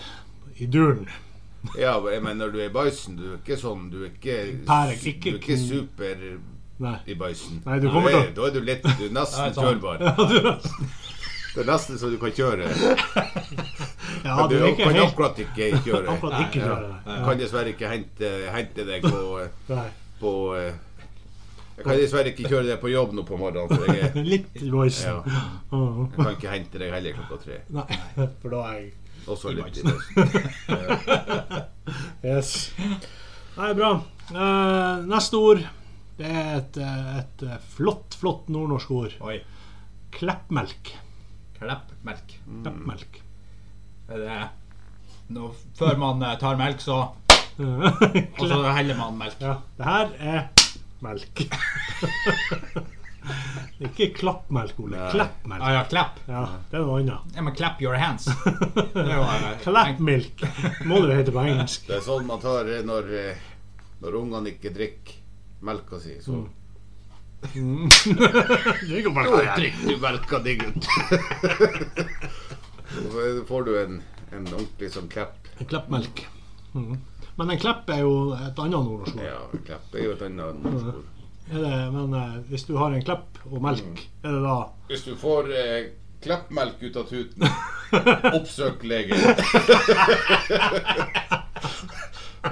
i 0.61 0.67
duren. 0.71 1.07
Ja, 1.79 1.95
men 2.21 2.37
når 2.37 2.51
du 2.53 2.59
er 2.61 2.67
i 2.69 2.73
bøysen, 2.73 3.15
du 3.17 3.23
er 3.31 3.39
ikke 3.39 3.55
sånn 3.57 3.87
Du 3.89 4.03
er 4.03 4.11
ikke, 4.11 4.35
Per, 4.67 4.91
ikke- 4.93 5.31
du 5.31 5.39
er 5.39 5.39
ikke 5.39 5.57
super 5.57 6.21
Nei. 6.85 6.97
i 7.09 7.15
bøysen. 7.17 7.63
Nei, 7.65 7.79
du 7.81 7.87
kommer 7.89 8.13
til 8.13 8.29
Da 8.37 8.45
er 8.45 8.53
du 8.53 8.59
litt 8.61 8.85
Du 8.99 9.05
er 9.07 9.15
nesten 9.17 9.55
kjørbar. 9.57 10.03
Ja, 10.05 10.13
du, 10.13 10.51
Det 11.55 11.63
er 11.63 11.69
nesten 11.71 11.97
så 11.97 12.11
du 12.13 12.17
kan 12.21 12.33
kjøre. 12.35 12.69
ja, 14.25 14.47
du 14.49 14.55
kan 14.79 14.89
helt 14.95 15.05
akkurat 15.05 15.37
ikke 15.45 15.69
kjøre. 15.85 16.07
akkurat 16.15 16.39
ikke 16.47 16.59
Nei, 16.59 16.65
ja. 16.65 16.65
kjøre 16.65 16.81
det. 16.89 16.97
Jeg 17.13 17.23
kan 17.29 17.39
dessverre 17.43 17.71
ikke 17.75 17.91
hente, 17.93 18.31
hente 18.55 18.85
deg 18.89 19.05
på, 19.05 19.21
på 20.23 20.33
eh, 20.57 20.73
Jeg 21.77 21.85
kan 21.89 21.97
dessverre 22.01 22.31
ikke 22.33 22.49
kjøre 22.49 22.67
deg 22.71 22.79
på 22.81 22.89
jobb 22.93 23.13
nå 23.17 23.25
på 23.27 23.37
morgenen. 23.39 23.69
For 23.71 23.85
jeg, 23.91 24.09
er, 24.09 24.21
Litt 24.33 24.61
voice. 24.73 25.05
Ja, 25.05 25.17
Mhm. 25.71 26.05
jeg 26.09 26.19
kan 26.25 26.33
ikke 26.37 26.53
hente 26.55 26.79
deg 26.81 26.93
heller 26.95 27.17
klokka 27.17 27.41
tre. 27.45 27.57
Nei, 27.75 27.87
for 28.41 28.49
da 28.55 28.61
er 28.71 28.77
jeg 28.79 28.93
Også 29.25 29.49
I 29.49 29.55
litt. 29.57 29.79
Yes. 32.23 32.51
Nei, 33.57 33.71
bra. 33.77 33.89
Uh, 34.29 35.01
neste 35.09 35.39
ord. 35.39 35.63
Det 36.15 36.29
er 36.31 36.51
et, 36.61 36.77
eh, 36.79 37.17
et 37.19 37.43
flott, 37.75 38.15
flott 38.15 38.45
nordnorsk 38.53 38.91
ord. 38.95 39.15
Oi. 39.27 39.39
Kleppmelk. 40.15 40.93
Kleppmelk. 41.57 42.37
Kleppmelk. 42.63 43.17
Er 44.09 44.17
det 44.21 44.39
nå, 45.35 45.47
Før 45.79 45.97
man 45.97 46.21
eh, 46.23 46.35
tar 46.41 46.57
melk, 46.59 46.81
så 46.83 46.99
Og 48.39 48.43
så 48.49 48.57
heller 48.75 48.97
man 48.99 49.15
melk. 49.17 49.37
ja, 49.41 49.55
det 49.77 49.85
her 49.87 50.11
er 50.19 50.41
melk. 51.05 51.45
Er 53.25 53.87
ikke 53.89 54.11
klappmelk, 54.19 54.77
Ole. 54.79 54.99
Kleppmelk. 55.09 55.61
Ah, 55.65 55.71
ja, 55.73 55.79
klepp. 55.89 56.19
Ja, 56.29 56.43
det 56.69 56.77
er 56.77 56.83
noe 56.85 56.99
annet. 57.01 57.33
Ja, 57.35 57.41
men 57.47 57.55
clap 57.57 57.81
your 57.81 57.95
hands. 57.97 58.27
Eh, 58.95 59.47
Kleppmilk 59.63 60.43
må 60.85 60.99
det 61.07 61.17
hete 61.17 61.33
på 61.33 61.41
engelsk. 61.41 61.87
Det 61.89 61.97
er 61.97 62.03
sånn 62.05 62.27
man 62.29 62.39
tar 62.43 62.69
eh, 62.69 62.83
når, 62.85 63.09
når 64.03 64.19
ungene 64.21 64.53
ikke 64.53 64.71
drikker 64.75 65.17
melka 65.65 65.99
si. 66.03 66.19
Så 66.23 66.43
Mm. 67.53 67.85
Drikker 67.91 69.11
du 69.85 69.97
melka 70.01 70.39
di, 70.41 70.55
gutt! 70.57 70.87
Så 72.95 73.43
får 73.47 73.63
du 73.67 73.73
en, 73.79 73.99
en 74.31 74.47
ordentlig 74.53 74.91
sånn 74.93 75.09
klepp. 75.11 75.49
En 75.59 75.67
Kleppmelk. 75.71 76.25
Mm. 76.75 76.95
Men 77.35 77.51
en 77.51 77.59
klepp 77.59 77.89
er 77.91 78.01
jo 78.03 78.15
et 78.35 78.59
annet 78.59 78.71
nordnorsk 78.77 79.17
ord. 79.17 79.25
Ja, 79.25 79.41
en 79.51 79.63
klepp 79.67 79.95
er 79.95 80.07
jo 80.07 80.15
et 80.15 80.23
annet 80.23 80.39
nordnorsk 80.39 80.93
ord. 80.93 81.03
Er 81.51 81.91
men 81.93 82.13
eh, 82.17 82.37
hvis 82.49 82.63
du 82.65 82.73
har 82.79 82.95
en 82.95 83.03
klepp 83.05 83.37
og 83.51 83.61
melk, 83.61 83.99
er 84.23 84.33
det 84.33 84.41
da 84.41 84.55
Hvis 84.89 85.03
du 85.05 85.11
får 85.19 85.51
eh, 85.53 85.91
kleppmelk 86.25 86.81
ut 86.81 86.95
av 86.97 87.05
tuten, 87.09 87.45
oppsøk 88.39 88.81
lege. 88.87 89.19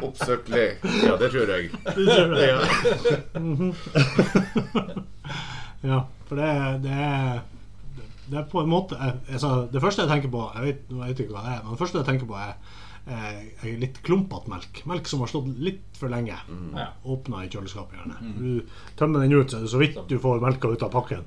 oppsøk 0.06 0.50
lege. 0.54 0.78
Ja, 1.08 1.16
det 1.18 1.32
tror 1.34 1.50
jeg. 1.56 1.72
Ja. 2.38 2.60
Ja, 5.82 6.00
for 6.28 6.36
det, 6.38 6.52
det 6.86 6.94
er 7.08 7.42
Det 8.34 8.40
er 8.42 8.48
på 8.50 8.64
en 8.64 8.72
måte 8.72 8.98
jeg, 8.98 9.20
altså, 9.38 9.52
Det 9.72 9.82
første 9.84 10.04
jeg 10.06 10.10
tenker 10.10 10.32
på 10.34 10.42
Jeg 10.56 10.64
vet, 10.66 10.80
jeg 10.90 11.02
vet 11.12 11.22
ikke 11.24 11.36
hva 11.36 11.44
det 11.46 11.54
er, 11.54 11.62
men 11.64 11.76
det 11.76 11.82
første 11.84 12.02
jeg 12.02 12.08
tenker 12.10 12.30
på, 12.32 12.40
er 12.42 12.56
eh, 13.06 13.40
er 13.70 13.80
litt 13.82 14.00
klumpete 14.06 14.50
melk. 14.52 14.82
Melk 14.90 15.10
som 15.12 15.22
har 15.24 15.30
stått 15.32 15.50
litt 15.62 16.00
for 16.00 16.10
lenge. 16.14 16.38
Ja. 16.74 16.88
Åpna 17.14 17.44
i 17.46 17.50
kjøleskapet, 17.54 18.00
gjerne. 18.00 18.36
Du 18.40 18.78
tømmer 19.00 19.26
den 19.26 19.36
ut, 19.38 19.52
så 19.52 19.60
er 19.60 19.68
det 19.68 19.74
så 19.76 19.82
vidt 19.82 20.00
du 20.10 20.18
får 20.24 20.42
melka 20.44 20.72
ut 20.74 20.86
av 20.88 20.94
pakken. 20.96 21.26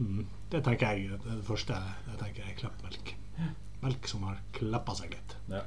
Mm. 0.00 0.24
Det 0.50 0.62
tenker 0.66 0.94
jeg 0.96 1.10
det 1.12 1.30
er 1.30 1.38
det 1.38 1.46
første 1.46 1.76
jeg 1.78 2.18
tenker 2.20 2.48
er 2.48 2.56
klept 2.58 2.82
Melk 2.82 3.14
Melk 3.84 4.08
som 4.08 4.22
har 4.26 4.38
kleppa 4.56 4.94
seg 4.96 5.12
litt. 5.12 5.34
Ja. 5.52 5.60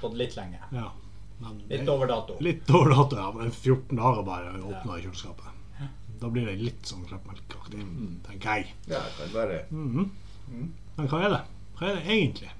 Stått 0.00 0.16
litt 0.18 0.34
lenge. 0.36 0.58
Ja. 0.74 0.88
Men 1.38 1.60
Litt 1.68 1.84
det- 1.86 1.92
over 1.92 2.06
dato. 2.10 2.36
Litt 2.42 2.70
over 2.74 2.90
dato, 2.90 3.16
ja. 3.16 3.30
Men 3.32 3.50
14 3.50 3.96
dager 3.96 4.24
bare 4.26 4.56
åpna 4.58 4.98
i 4.98 5.02
kjøleskapet. 5.04 5.54
Da 6.20 6.28
blir 6.34 6.46
det 6.48 6.56
litt 6.58 6.88
sånn 6.88 7.04
kleppmelkaktig, 7.06 7.82
tenker 8.26 8.56
jeg. 8.58 8.72
ja, 8.90 8.98
det 9.04 9.12
kan 9.18 9.34
være. 9.36 9.58
Men 9.70 11.08
hva 11.12 11.20
er 11.24 11.34
det? 11.36 11.42
Hva 11.78 11.90
er 11.92 12.00
det 12.00 12.06
egentlig? 12.16 12.50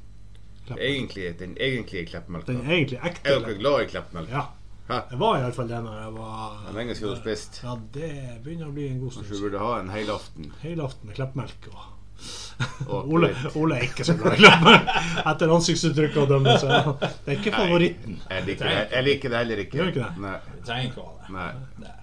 Egentlig, 0.77 1.39
den 1.41 1.57
egentlige 1.57 2.05
kleppmelka. 2.11 2.53
Den 2.53 2.67
egentlig 2.71 2.99
ekte 3.03 3.33
Er 3.33 3.41
dere 3.41 3.55
glad 3.59 3.83
i 3.83 3.91
kleppmelk? 3.95 4.31
Ja. 4.31 4.43
Hæ? 4.89 4.99
Jeg 5.11 5.19
var 5.21 5.37
iallfall 5.37 5.69
det 5.69 5.79
når 5.85 5.97
jeg 6.01 6.13
var 6.15 6.53
Det 6.63 6.69
er 6.71 6.77
lenge 6.79 6.95
siden 6.97 7.09
du 7.09 7.15
har 7.15 7.21
spist. 7.23 7.59
Ja, 7.65 7.75
det 7.95 8.11
begynner 8.45 8.69
å 8.71 8.75
bli 8.77 8.87
en 8.89 9.01
god 9.03 9.17
Kanskje 9.19 9.37
du 9.37 9.43
burde 9.47 9.63
ha 9.65 9.73
en 9.83 9.91
helaften. 9.93 10.53
Helaften 10.63 11.09
med 11.11 11.19
kleppmelk. 11.19 11.69
Og 11.73 11.95
Og 12.89 13.13
Ole, 13.15 13.29
Ole 13.55 13.77
er 13.79 13.85
ikke 13.89 14.05
så 14.09 14.15
glad 14.19 14.39
i 14.39 14.43
kleppmelk. 14.43 14.89
Etter 15.33 15.53
ansiktsuttrykket 15.57 16.21
å 16.23 16.27
dømme, 16.31 16.55
så 16.59 16.69
det 17.01 17.35
er 17.35 17.37
ikke 17.37 17.53
favoritten. 17.55 18.17
Jeg 18.31 18.47
liker, 18.49 18.65
det, 18.73 18.81
jeg 18.97 19.07
liker 19.09 19.35
det 19.35 19.43
heller 19.43 19.63
ikke. 19.65 19.79
Gjør 19.79 19.91
du 19.91 19.93
ikke 19.95 20.09
det? 20.09 20.25
Nei. 20.25 20.37
Det 20.55 20.65
trenger 20.71 20.89
ikke 20.91 21.05
å 21.05 21.09
ha 21.09 21.15
det. 21.21 21.33
Nei. 21.85 21.95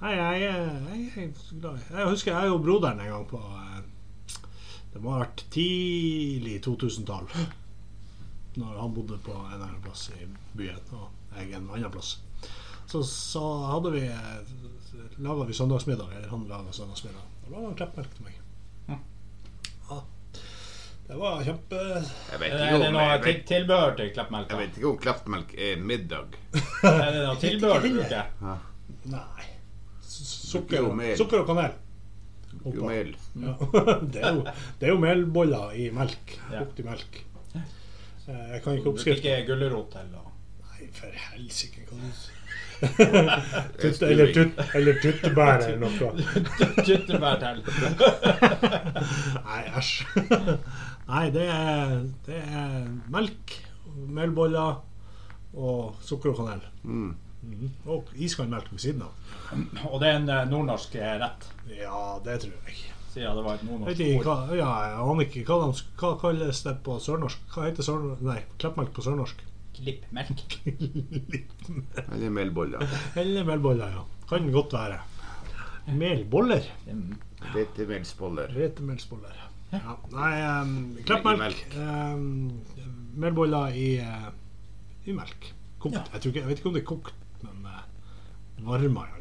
Nei. 0.00 0.12
jeg, 0.16 0.40
jeg, 0.40 0.50
er- 0.50 0.84
jeg 0.90 1.24
er 1.26 1.32
så 1.36 1.56
glad 1.60 1.78
i 1.80 1.96
Jeg 1.98 2.08
husker 2.14 2.36
jeg 2.38 2.52
og 2.54 2.62
broderen 2.64 3.00
en 3.04 3.10
gang 3.12 3.26
på 3.28 3.40
eh, 3.40 4.36
Det 4.94 5.02
må 5.04 5.12
ha 5.14 5.18
vært 5.24 5.44
tidlig 5.54 6.60
2000-tall. 6.64 7.28
når 8.56 8.78
han 8.80 8.94
bodde 8.96 9.18
på 9.22 9.30
en 9.36 9.52
eller 9.52 9.66
annen 9.68 9.82
plass 9.84 10.08
i 10.16 10.24
byen, 10.58 10.80
og 10.96 11.36
jeg 11.36 11.52
en 11.54 11.68
annen 11.70 11.92
plass. 11.94 12.16
Så, 12.90 13.02
så 13.06 13.42
hadde 13.70 13.92
vi 13.94 14.00
laga 15.22 15.44
vi 15.46 15.54
søndagsmiddag, 15.54 16.10
eller 16.16 16.28
han 16.32 16.48
laga 16.50 16.72
søndagsmiddag. 16.74 17.28
Da 17.44 17.52
laga 17.54 17.68
han 17.68 17.76
kleppmelk 17.78 18.16
til 18.16 18.26
meg. 18.26 18.40
Ja. 18.88 20.00
Det 21.10 21.16
var 21.18 21.40
kjempe 21.46 21.78
Jeg 21.82 22.38
vet 22.40 22.52
Er 22.54 22.60
ikke 22.66 22.80
det 22.82 22.88
om, 22.88 22.92
noe 22.94 23.06
jeg 23.06 23.22
vet, 23.24 23.40
tilbehør 23.48 23.94
til 23.98 24.10
jeg 24.54 24.58
vet 24.60 24.76
ikke 24.78 24.90
om 24.90 24.98
kleppmelk 25.06 25.54
er 25.68 25.80
middag. 25.92 26.36
Er 26.86 27.08
det 27.14 27.22
noe 27.28 27.38
tilbehør 27.42 27.86
du 27.86 27.88
bruker? 27.96 28.34
Nei. 29.14 29.46
Sukker, 30.50 30.82
og, 30.88 30.96
mel. 30.98 31.14
sukker 31.18 31.42
og 31.44 31.46
kanel. 31.50 31.72
Jo 32.64 32.86
mel. 32.88 33.12
Ja. 33.40 33.52
det, 34.12 34.22
er 34.24 34.34
jo, 34.34 34.44
det 34.80 34.88
er 34.88 34.92
jo 34.94 34.98
melboller 35.02 35.76
i 35.78 35.90
melk. 35.94 36.34
Ja. 36.50 36.64
Kokt 36.64 36.80
i 36.82 36.86
melk. 36.88 37.20
Eh, 37.54 37.62
Jeg 38.26 38.62
kan 38.62 38.74
ikke 38.74 38.84
Du 38.84 38.90
bruker 38.90 38.90
oppskriften. 38.92 39.30
ikke 39.30 39.46
gulrot 39.54 39.94
til 39.94 40.10
Nei, 40.10 40.90
for 40.96 41.06
helsike. 41.30 41.86
du 41.90 41.96
eller, 44.08 44.30
tut, 44.32 44.60
eller 44.74 45.00
tuttebær 45.02 45.64
eller 45.66 45.80
noe. 45.82 46.12
tuttebær 46.86 47.40
til. 47.42 47.58
Nei, 49.44 49.62
æsj. 49.76 49.92
Nei, 51.10 51.24
det 51.34 51.46
er, 51.52 51.96
det 52.26 52.38
er 52.40 52.86
melk, 53.12 53.56
melboller 54.08 54.80
og 55.54 55.96
sukker 56.06 56.32
og 56.32 56.40
kanel. 56.40 56.62
Mm. 56.82 57.10
Mhm. 57.50 57.70
Og 57.90 58.10
iskald 58.14 58.48
melk 58.52 58.70
ved 58.72 58.78
siden 58.84 59.02
av. 59.02 59.12
Og 59.90 59.98
det 60.00 60.08
er 60.08 60.16
en 60.20 60.28
eh, 60.30 60.44
nordnorsk 60.50 60.94
eh, 61.00 61.16
rett, 61.22 61.46
Ja, 61.74 62.18
det 62.24 62.36
tror 62.44 62.52
jeg. 62.68 62.76
siden 63.10 63.36
det 63.40 63.44
var 63.44 63.54
et 63.58 63.64
nordnorsk 63.66 64.00
ord. 64.06 64.24
hva, 64.28 64.36
ja, 64.54 64.70
jeg 64.86 64.98
aner 65.10 65.26
ikke 65.26 65.44
hva, 65.48 65.56
de, 65.66 65.84
hva 66.00 66.10
kalles 66.20 66.62
det 66.66 66.76
på 66.86 66.98
sørnorsk. 67.02 67.46
Hva 67.54 67.66
heter 67.66 67.82
sørnorsk? 67.88 68.22
Nei, 68.28 68.38
kleppmelk 68.62 68.92
på 68.94 69.02
sørnorsk. 69.06 69.42
Klippmelk. 69.80 70.58
Eller 72.12 72.30
melboller. 72.30 72.82
Eller 73.16 73.44
melboller, 73.48 73.94
ja. 73.96 74.04
Kan 74.30 74.50
godt 74.54 74.72
være. 74.76 74.98
Melboller. 75.90 76.66
Mm. 76.86 77.14
Hvetemelsboller. 77.54 78.52
Hvetemelsboller. 78.54 79.38
Ja. 79.72 79.94
Nei, 80.12 80.34
um, 80.60 80.74
kleppmelk. 81.06 81.62
Um, 81.78 82.60
melboller 83.22 83.74
i, 83.78 83.88
uh, 84.02 84.28
i 85.06 85.14
melk. 85.16 85.52
Kokt. 85.80 85.96
Ja. 85.96 86.02
Jeg, 86.12 86.20
tror 86.20 86.30
ikke, 86.34 86.40
jeg 86.42 86.48
vet 86.50 86.60
ikke 86.60 86.68
om 86.70 86.74
det 86.76 86.82
er 86.82 86.88
kokt, 86.90 87.14
varma 88.64 89.06
i 89.06 89.20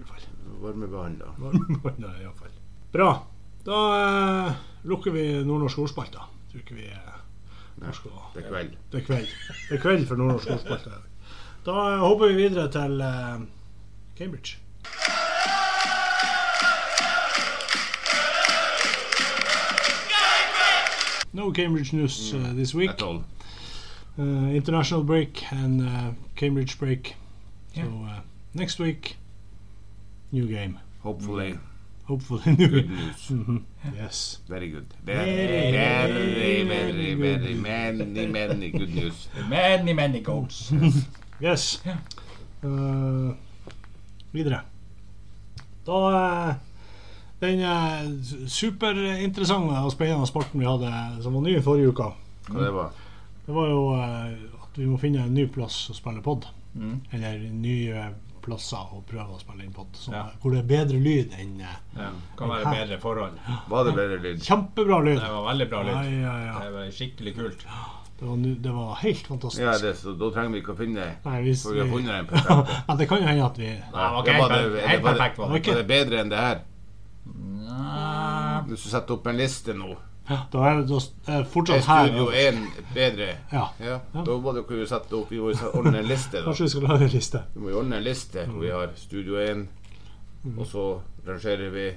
Varmebehandla. 0.61 1.25
fall. 1.25 1.51
Varmebehandla. 1.51 2.07
iallfall. 2.07 2.21
i 2.21 2.25
alle 2.25 2.33
fall. 2.39 2.51
Bra. 2.91 3.27
Da 3.63 3.79
eh, 4.47 4.53
lukker 4.83 5.11
vi 5.11 5.43
nordnorsk 5.43 5.79
ordspalte. 5.79 6.19
Tror 6.51 6.63
ikke 6.63 6.75
vi 6.75 6.87
uh, 6.89 7.19
Nei, 7.79 7.91
det 8.33 8.43
er 8.43 8.49
kveld. 8.49 8.71
Det 8.91 9.01
er 9.01 9.05
kveld. 9.05 9.27
Det 9.69 9.77
er 9.77 9.81
kveld 9.81 10.07
for 10.07 10.19
nordnorsk 10.19 10.51
ordspalte. 10.55 10.97
Da 11.65 11.75
eh, 11.93 11.99
hopper 11.99 12.33
vi 12.33 12.41
videre 12.41 12.71
til 12.71 13.01
eh, 13.01 13.45
Cambridge. 14.17 14.57
No 21.31 21.53
Cambridge 21.53 21.93
news 21.93 22.33
uh, 22.33 22.53
this 22.53 22.73
week. 22.75 22.89
At 22.89 23.03
all. 23.03 23.23
Uh, 24.17 24.49
international 24.49 25.03
break 25.03 25.43
and 25.53 25.81
uh, 25.81 26.11
Cambridge 26.35 26.79
break. 26.79 27.15
Yeah. 27.75 27.83
So 27.83 27.89
uh, 27.89 28.19
next 28.53 28.79
week, 28.79 29.18
new 30.31 30.47
game. 30.47 30.79
Hopefully. 31.03 31.57
Hopefully 32.03 32.41
new 32.57 32.67
Good 32.69 32.87
game. 32.87 32.95
news. 32.95 33.29
-hmm. 33.29 33.61
Yes. 34.03 34.41
Very 34.49 34.69
good. 34.71 34.85
Very, 35.05 35.25
Very, 35.25 35.71
very, 35.71 36.63
very 36.63 36.63
very, 36.65 37.15
good. 37.15 37.41
very 37.41 37.53
many, 37.55 38.27
many 38.27 38.69
good 38.71 38.89
news. 38.95 39.29
Many, 39.49 39.93
many 39.93 40.19
goats. 40.21 40.71
Yes. 41.41 41.81
Uh, 42.63 43.31
videre. 44.31 44.59
Da 45.85 45.93
uh, 46.49 46.53
Den 47.41 47.59
uh, 47.59 48.23
superinteressante 48.47 49.77
og 49.79 49.91
spennende 49.91 50.27
sporten 50.27 50.59
vi 50.59 50.65
hadde, 50.65 50.89
som 51.23 51.33
var 51.33 51.41
ny 51.41 51.53
i 51.57 51.61
forrige 51.61 51.87
uke, 51.93 52.03
Hva 52.49 52.65
det 52.65 52.73
var? 52.73 52.89
det 53.45 53.55
var 53.55 53.67
jo 53.69 53.93
at 53.95 54.77
vi 54.77 54.85
må 54.85 54.97
finne 54.97 55.23
en 55.23 55.33
ny 55.33 55.45
plass 55.47 55.89
å 55.89 55.93
spille 55.95 56.21
pod. 56.21 56.45
Mm. 56.75 56.99
Eller 57.13 57.39
nye 57.53 58.03
plasser 58.49 58.91
og 58.97 59.05
prøve 59.09 59.37
å 59.37 59.39
spille 59.39 59.63
inn 59.67 59.71
pod. 59.75 59.95
Ja. 60.09 60.25
Hvor 60.41 60.55
det 60.55 60.63
er 60.63 60.67
bedre 60.73 60.99
lyd 60.99 61.37
enn 61.39 61.55
uh, 61.61 61.77
Ja, 61.95 62.09
kan 62.39 62.51
være 62.51 62.73
bedre 62.73 62.99
forhold. 63.03 63.37
Var 63.71 63.87
det 63.87 63.95
bedre 64.01 64.19
lyd? 64.25 64.43
Kjempebra 64.43 64.99
lyd! 65.05 65.21
Det 65.21 65.31
var 65.37 65.47
veldig 65.51 65.69
bra 65.71 65.85
lyd. 65.87 66.11
ja, 66.19 66.35
ja. 66.49 66.57
Det 66.65 66.75
var 66.75 66.91
skikkelig 66.99 67.35
kult. 67.37 67.65
Det 68.19 68.27
var, 68.27 68.35
det 68.65 68.71
var 68.75 68.95
helt 68.99 69.27
fantastisk. 69.31 69.63
Ja, 69.63 69.77
det, 69.79 69.93
så 69.95 70.11
da 70.19 70.27
trenger 70.35 70.51
vi 70.57 70.59
ikke 70.59 70.73
å 70.73 70.79
finne 70.81 71.05
Nei, 71.23 71.37
hvis, 71.45 71.61
For 71.63 71.77
vi 71.77 71.79
har 71.85 71.87
funnet 71.93 72.17
en 72.17 72.27
perfekt. 72.27 72.73
ja, 72.89 72.95
det 72.99 73.07
kan 73.07 73.21
jo 73.23 73.29
hende 73.29 73.45
at 73.45 73.59
vi 73.61 73.69
det 73.69 73.93
var 73.95 74.17
det- 74.25 74.33
det 74.33 74.41
var 74.41 74.49
det- 74.51 74.99
var 75.05 75.21
det. 75.21 75.69
Var 75.69 75.77
det 75.79 75.85
bedre 75.93 76.19
enn 76.19 76.33
det 76.33 76.41
her? 76.43 76.59
Nei. 77.69 78.59
Hvis 78.67 78.83
du 78.83 78.89
setter 78.91 79.15
opp 79.15 79.27
en 79.31 79.39
liste 79.39 79.71
nå 79.77 79.93
Da 80.29 80.59
er 80.69 80.75
det, 80.81 80.87
da 80.89 80.99
det 81.39 81.47
fortsatt 81.49 81.85
her. 81.85 82.07
Studio 82.07 82.27
1 82.29 82.59
bedre? 82.93 83.27
Ja. 83.51 83.63
Ja, 83.79 83.99
Da 84.13 84.35
må 84.37 84.53
dere 84.53 84.79
jo 84.79 84.85
sette 84.85 85.13
opp 85.17 85.31
Vi 85.31 85.39
må 85.41 85.49
jo 85.53 85.71
ordne 85.73 85.99
en 85.99 86.05
liste. 86.05 86.37
da 86.37 86.43
Kanskje 86.45 86.63
vi 86.63 86.69
skal 86.69 86.81
lage 86.87 87.03
en 87.07 87.09
liste. 87.15 87.41
Vi 87.55 87.61
må 87.63 87.69
jo 87.69 87.79
ordne 87.79 87.97
en 87.97 88.03
liste 88.03 88.45
hvor 88.45 88.59
vi 88.61 88.69
har 88.69 88.89
Studio 88.95 89.35
1, 89.41 89.67
Mm. 90.43 90.59
og 90.59 90.65
så 90.67 90.83
rangerer 91.27 91.69
vi 91.69 91.87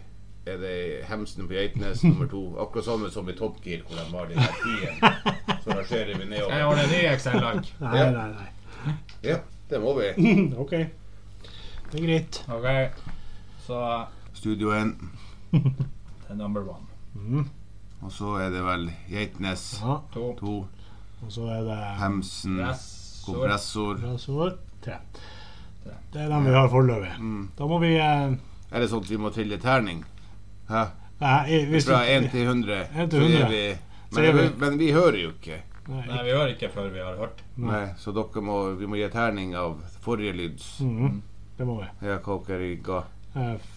Er 0.47 0.57
det 0.59 1.05
Hemsen 1.07 1.47
på 1.47 1.53
Geitnes 1.55 2.03
nummer 2.05 2.27
to? 2.27 2.57
Akkurat 2.59 2.85
samme 2.85 3.11
som 3.11 3.29
i 3.29 3.33
Top 3.33 3.61
Gear, 3.64 3.83
hvor 3.87 3.95
de 3.97 4.16
har 4.16 4.27
den 4.27 4.38
her. 4.38 5.61
Så 5.62 5.71
rangerer 5.71 6.07
vi 6.16 6.21
Jeg 6.21 6.29
nedover. 6.29 6.53
har 6.53 6.73
en 6.73 6.88
ny 6.90 7.14
Excel-ark. 7.14 7.73
Nei, 7.81 7.97
Ja. 7.99 8.11
nei, 8.11 8.29
nei. 8.33 8.95
Ja, 9.23 9.37
det 9.71 9.81
må 9.81 9.95
vi. 9.95 10.09
OK. 10.62 10.71
Det 10.71 12.01
er 12.01 12.07
greit. 12.07 12.45
Ok, 12.49 12.66
så 13.66 14.05
Studio 14.35 14.73
1. 14.73 14.95
det 15.53 15.62
er 16.31 16.35
number 16.35 16.61
one. 16.61 16.87
Mhm. 17.14 17.49
Og 18.03 18.12
så 18.12 18.37
er 18.43 18.51
det 18.51 18.62
vel 18.67 18.88
Geitnes. 19.11 19.67
Ja. 19.83 20.01
To. 20.15 20.33
to. 20.38 20.55
Og 21.23 21.31
så 21.31 21.47
er 21.55 21.62
det 21.67 21.79
Hemsen. 22.01 22.59
Kompressor. 23.23 23.95
Kompressor. 23.95 24.57
Tre. 24.83 24.99
Det 26.12 26.21
er 26.21 26.29
dem 26.29 26.47
vi 26.47 26.55
har 26.55 26.69
foreløpig. 26.69 27.12
Mm. 27.19 27.45
Da 27.59 27.67
må 27.71 27.79
vi 27.83 27.93
eh, 27.95 28.35
Er 28.73 28.83
det 28.83 28.88
sånn 28.91 29.05
at 29.05 29.11
vi 29.11 29.19
må 29.23 29.31
trille 29.35 29.59
terning? 29.62 30.03
Hæ? 30.71 30.83
Nei, 31.23 31.37
jeg, 31.53 31.83
Fra 31.87 32.01
1 32.11 32.31
til 32.33 32.49
100, 32.49 32.79
1 33.05 33.11
til 33.12 33.27
100. 33.29 33.53
Vi, 33.53 33.62
men, 34.17 34.27
vi, 34.37 34.47
men, 34.59 34.79
vi, 34.81 34.88
hører 34.95 35.19
jo 35.21 35.31
ikke. 35.37 35.61
Nei, 35.87 36.03
Nei 36.09 36.25
vi 36.27 36.35
hører 36.35 36.55
ikke 36.57 36.71
før 36.75 36.91
vi 36.95 37.03
har 37.03 37.19
hørt. 37.21 37.45
Nei, 37.62 37.85
Så 37.99 38.15
dere 38.17 38.43
må, 38.43 38.59
vi 38.79 38.91
må 38.91 38.99
gi 38.99 39.11
terning 39.15 39.55
av 39.59 39.79
forrige 40.03 40.35
lyds. 40.41 40.73
Mm. 40.83 41.23
Det 41.59 41.69
må 41.69 41.79
vi. 41.79 41.88
Ja, 42.09 42.19
hva 42.25 42.38
dere 42.49 42.75
ga 42.83 43.05
eh, 43.38 43.71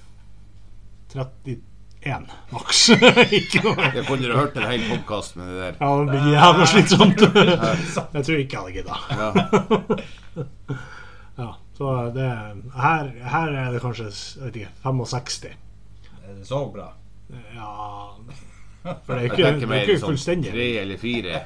32 1.13 1.59
én, 2.05 2.25
maks. 2.53 2.89
ikke 3.39 3.61
noe. 3.65 3.89
Jeg 3.95 4.05
kunne 4.05 4.21
dere 4.21 4.37
hørt 4.37 4.57
en 4.59 4.67
hel 4.69 4.83
podkast 4.91 5.37
med 5.39 5.49
det 5.49 5.55
der. 5.57 5.77
Ja, 5.79 5.91
det 5.97 6.07
blir 6.11 6.27
jævla 6.35 6.67
slitsomt. 6.69 7.21
jeg 8.17 8.25
tror 8.27 8.41
ikke 8.41 8.57
jeg 8.57 8.61
hadde 8.61 8.75
gidda. 8.75 8.97
Ja. 9.09 9.29
ja, 11.41 11.47
så 11.77 11.93
det 12.15 12.27
her, 12.77 13.13
her, 13.35 13.55
er 13.63 13.71
det 13.73 13.81
kanskje 13.81 14.09
jeg 14.11 14.43
vet 14.43 14.59
ikke, 14.61 14.73
65. 14.83 15.47
Er 16.25 16.35
det 16.35 16.45
så 16.47 16.59
bra? 16.73 16.91
Ja 17.55 17.71
For 18.85 19.15
det 19.15 19.15
er 19.17 19.23
ikke, 19.31 19.37
det 19.41 19.65
er 19.65 19.87
ikke. 19.89 20.17
Sånn 20.21 20.43
tre 20.45 20.65
eller 20.83 20.99
fire. 21.01 21.39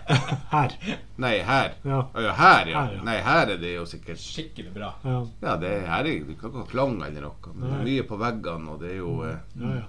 Her. 0.51 0.75
Nei, 1.23 1.37
her. 1.47 1.77
Ja. 1.87 2.01
Her, 2.35 2.71
ja. 2.73 2.81
Nei, 3.07 3.15
her 3.23 3.53
er 3.53 3.61
det 3.61 3.77
jo 3.77 3.85
sikkert 3.87 4.19
Skikkelig 4.19 4.73
bra. 4.75 4.89
Ja, 5.07 5.55
det 5.55 5.71
er, 5.71 5.87
her 5.87 6.01
er 6.03 6.09
det 6.09 6.35
ikke 6.35 6.51
noe 6.51 6.67
klang 6.67 6.99
eller 6.99 7.29
noe. 7.29 7.53
Men 7.53 7.63
det 7.63 7.77
er 7.77 7.87
mye 7.87 8.09
på 8.11 8.19
veggene, 8.19 8.75
og 8.75 8.83
det 8.83 8.91
er 8.91 8.99
jo 8.99 9.15
mm. 9.21 9.29
eh, 9.29 9.63
ja, 9.63 9.71
ja. 9.77 9.87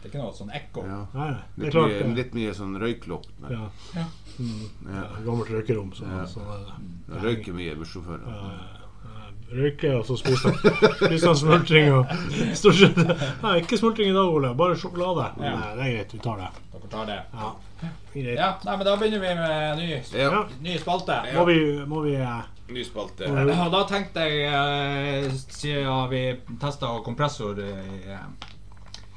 Det 0.00 0.08
er 0.08 0.12
ikke 0.14 0.22
noe 0.24 0.32
sånn 0.32 0.50
ekko. 0.56 0.82
ja. 0.88 0.98
Nei, 1.14 1.28
det 1.30 1.36
er 1.36 1.64
Litt, 1.66 1.72
klart 1.74 1.90
mye, 1.92 2.14
litt 2.16 2.34
mye 2.34 2.52
sånn 2.56 2.76
røyklukt. 2.80 3.30
Ja. 3.50 3.66
Ja. 3.94 4.04
Mm, 4.40 4.60
Ja. 4.86 5.00
ja, 5.00 5.06
gammelt 5.26 5.50
røykerom, 5.52 5.90
så, 5.92 6.04
Ja. 6.08 6.24
sånn 6.26 6.46
det. 7.08 7.22
røyker 7.22 7.52
mye 7.52 7.74
bussjåfører. 7.76 8.24
Ja, 8.26 8.44
ja. 8.46 9.96
Og 9.98 10.04
så 10.06 10.16
spiser 10.16 11.26
han 11.26 11.36
smultring 11.42 11.92
og 11.92 12.06
stort 12.54 12.76
sett 12.78 12.96
Nei, 13.42 13.56
ikke 13.60 13.78
smultring 13.80 14.10
i 14.10 14.14
dag, 14.14 14.28
Ole. 14.30 14.54
Bare 14.54 14.76
sjokolade. 14.78 15.26
Ja. 15.42 15.56
Nei, 15.58 15.74
det 15.74 15.86
er 15.86 15.92
greit. 15.96 16.12
Vi 16.14 16.20
tar 16.24 16.36
det. 16.38 16.50
Dere 16.72 16.90
tar 16.92 17.06
det. 17.06 17.18
Ja, 17.34 17.50
greit. 18.14 18.38
Ja, 18.38 18.50
nei, 18.64 18.76
men 18.76 18.86
da 18.86 18.96
begynner 18.96 19.20
vi 19.20 19.34
med 19.34 19.78
ny, 19.82 20.68
ny 20.70 20.78
spalte. 20.78 21.18
Må 21.34 21.44
vi, 21.50 21.58
må 21.86 22.00
vi 22.06 22.14
uh, 22.16 22.40
Ny 22.70 22.84
spalte. 22.86 23.26
Ja. 23.26 23.64
Og 23.66 23.72
da 23.74 23.82
tenkte 23.90 24.22
jeg, 24.22 24.46
uh, 24.54 25.32
siden 25.50 26.08
vi 26.12 26.22
testa 26.62 26.92
kompressor 27.04 27.58
eh, 27.58 28.22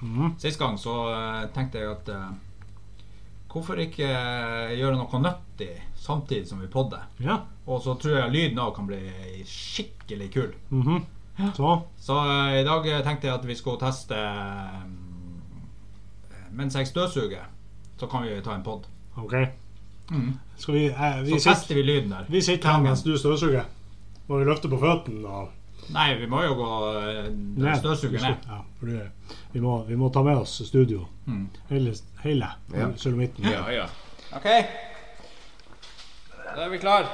mhm. 0.03 0.35
sist 0.41 0.59
gang, 0.59 0.77
så 0.79 0.95
eh, 1.13 1.45
tenkte 1.55 1.81
jeg 1.81 1.91
at 1.91 2.11
eh, 2.13 2.33
Hvorfor 3.53 3.77
ikke 3.77 4.07
eh, 4.09 4.71
gjøre 4.79 4.97
noe 4.97 5.19
nyttig 5.21 5.75
samtidig 6.01 6.47
som 6.49 6.61
vi 6.63 6.71
podder? 6.73 7.03
Ja. 7.21 7.35
Og 7.69 7.83
så 7.85 7.93
tror 8.01 8.15
jeg 8.17 8.33
lyden 8.33 8.61
òg 8.63 8.71
kan 8.75 8.87
bli 8.89 9.01
skikkelig 9.45 10.31
kul. 10.33 10.55
mhm. 10.69 11.03
Så. 11.55 11.81
Så 11.97 12.13
uh, 12.13 12.59
i 12.59 12.63
dag 12.63 12.85
tenkte 13.05 13.27
jeg 13.27 13.33
at 13.33 13.45
vi 13.47 13.55
skulle 13.57 13.81
teste 13.81 14.13
um, 14.13 14.99
Mens 16.53 16.75
jeg 16.77 16.87
støvsuger, 16.87 17.47
så 17.97 18.07
kan 18.07 18.21
vi 18.27 18.35
ta 18.45 18.53
en 18.53 18.63
pod. 18.63 18.85
OK. 19.17 19.33
Skal 20.57 20.73
vi, 20.73 20.85
eh, 20.85 21.21
vi, 21.23 21.31
Så 21.31 21.39
sitter, 21.39 21.55
tester 21.55 21.75
vi 21.75 21.81
lyden 21.81 22.11
der. 22.11 22.25
vi 22.29 22.41
sitter 22.41 22.69
her 22.69 22.81
mens 22.81 23.01
du 23.03 23.17
støvsuger. 23.17 23.63
Må 24.27 24.37
vi 24.37 24.45
løfte 24.45 24.69
på 24.69 24.77
føttene 24.77 25.27
og 25.27 25.49
Nei, 25.91 26.13
vi 26.19 26.27
må 26.31 26.41
jo 26.45 26.53
gå 26.55 26.69
eh, 27.01 27.27
ned? 27.33 27.75
støvsuger 27.79 28.21
ned. 28.23 28.35
Ja, 28.47 28.59
for 28.79 28.85
det, 28.87 29.01
vi, 29.53 29.59
må, 29.59 29.83
vi 29.87 29.95
må 29.99 30.09
ta 30.13 30.23
med 30.23 30.37
oss 30.37 30.61
studio. 30.67 31.07
Mm. 31.25 31.49
Hele, 31.69 31.93
hele 32.23 32.47
Ja. 32.73 32.87
sulamitten. 32.97 33.45
Ja, 33.51 33.65
ja. 33.71 33.85
OK. 34.35 34.47
Da 36.55 36.63
er 36.65 36.69
vi 36.69 36.77
klar. 36.77 37.07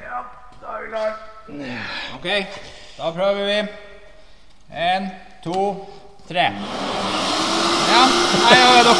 Ja, 0.00 0.22
da 0.62 0.76
er 0.78 0.82
vi 0.84 0.88
klar. 0.92 1.12
OK, 2.16 2.28
da 2.98 3.10
prøver 3.12 3.44
vi. 3.46 3.58
En, 4.70 5.08
to, 5.44 5.86
tre. 6.28 6.44
Ja, 7.90 8.02
nei, 8.44 8.54
ja, 8.54 8.66
dere, 8.76 8.92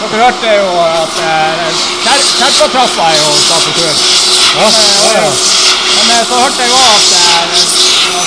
dere 0.00 0.22
hørte 0.22 0.52
jo 0.56 0.68
at 0.80 1.18
eh, 1.20 1.66
Kjer- 2.00 2.30
Kjerpatrappa 2.38 3.08
er 3.10 3.18
jo 3.20 3.34
satt 3.44 3.66
på 3.66 3.72
tur. 3.76 3.94
Ja, 4.56 4.68
ja, 4.70 5.20
ja. 5.20 5.69
Så 6.10 6.34
hørte 6.36 6.62
jeg 6.62 6.70
òg 6.74 6.84
at 6.90 7.54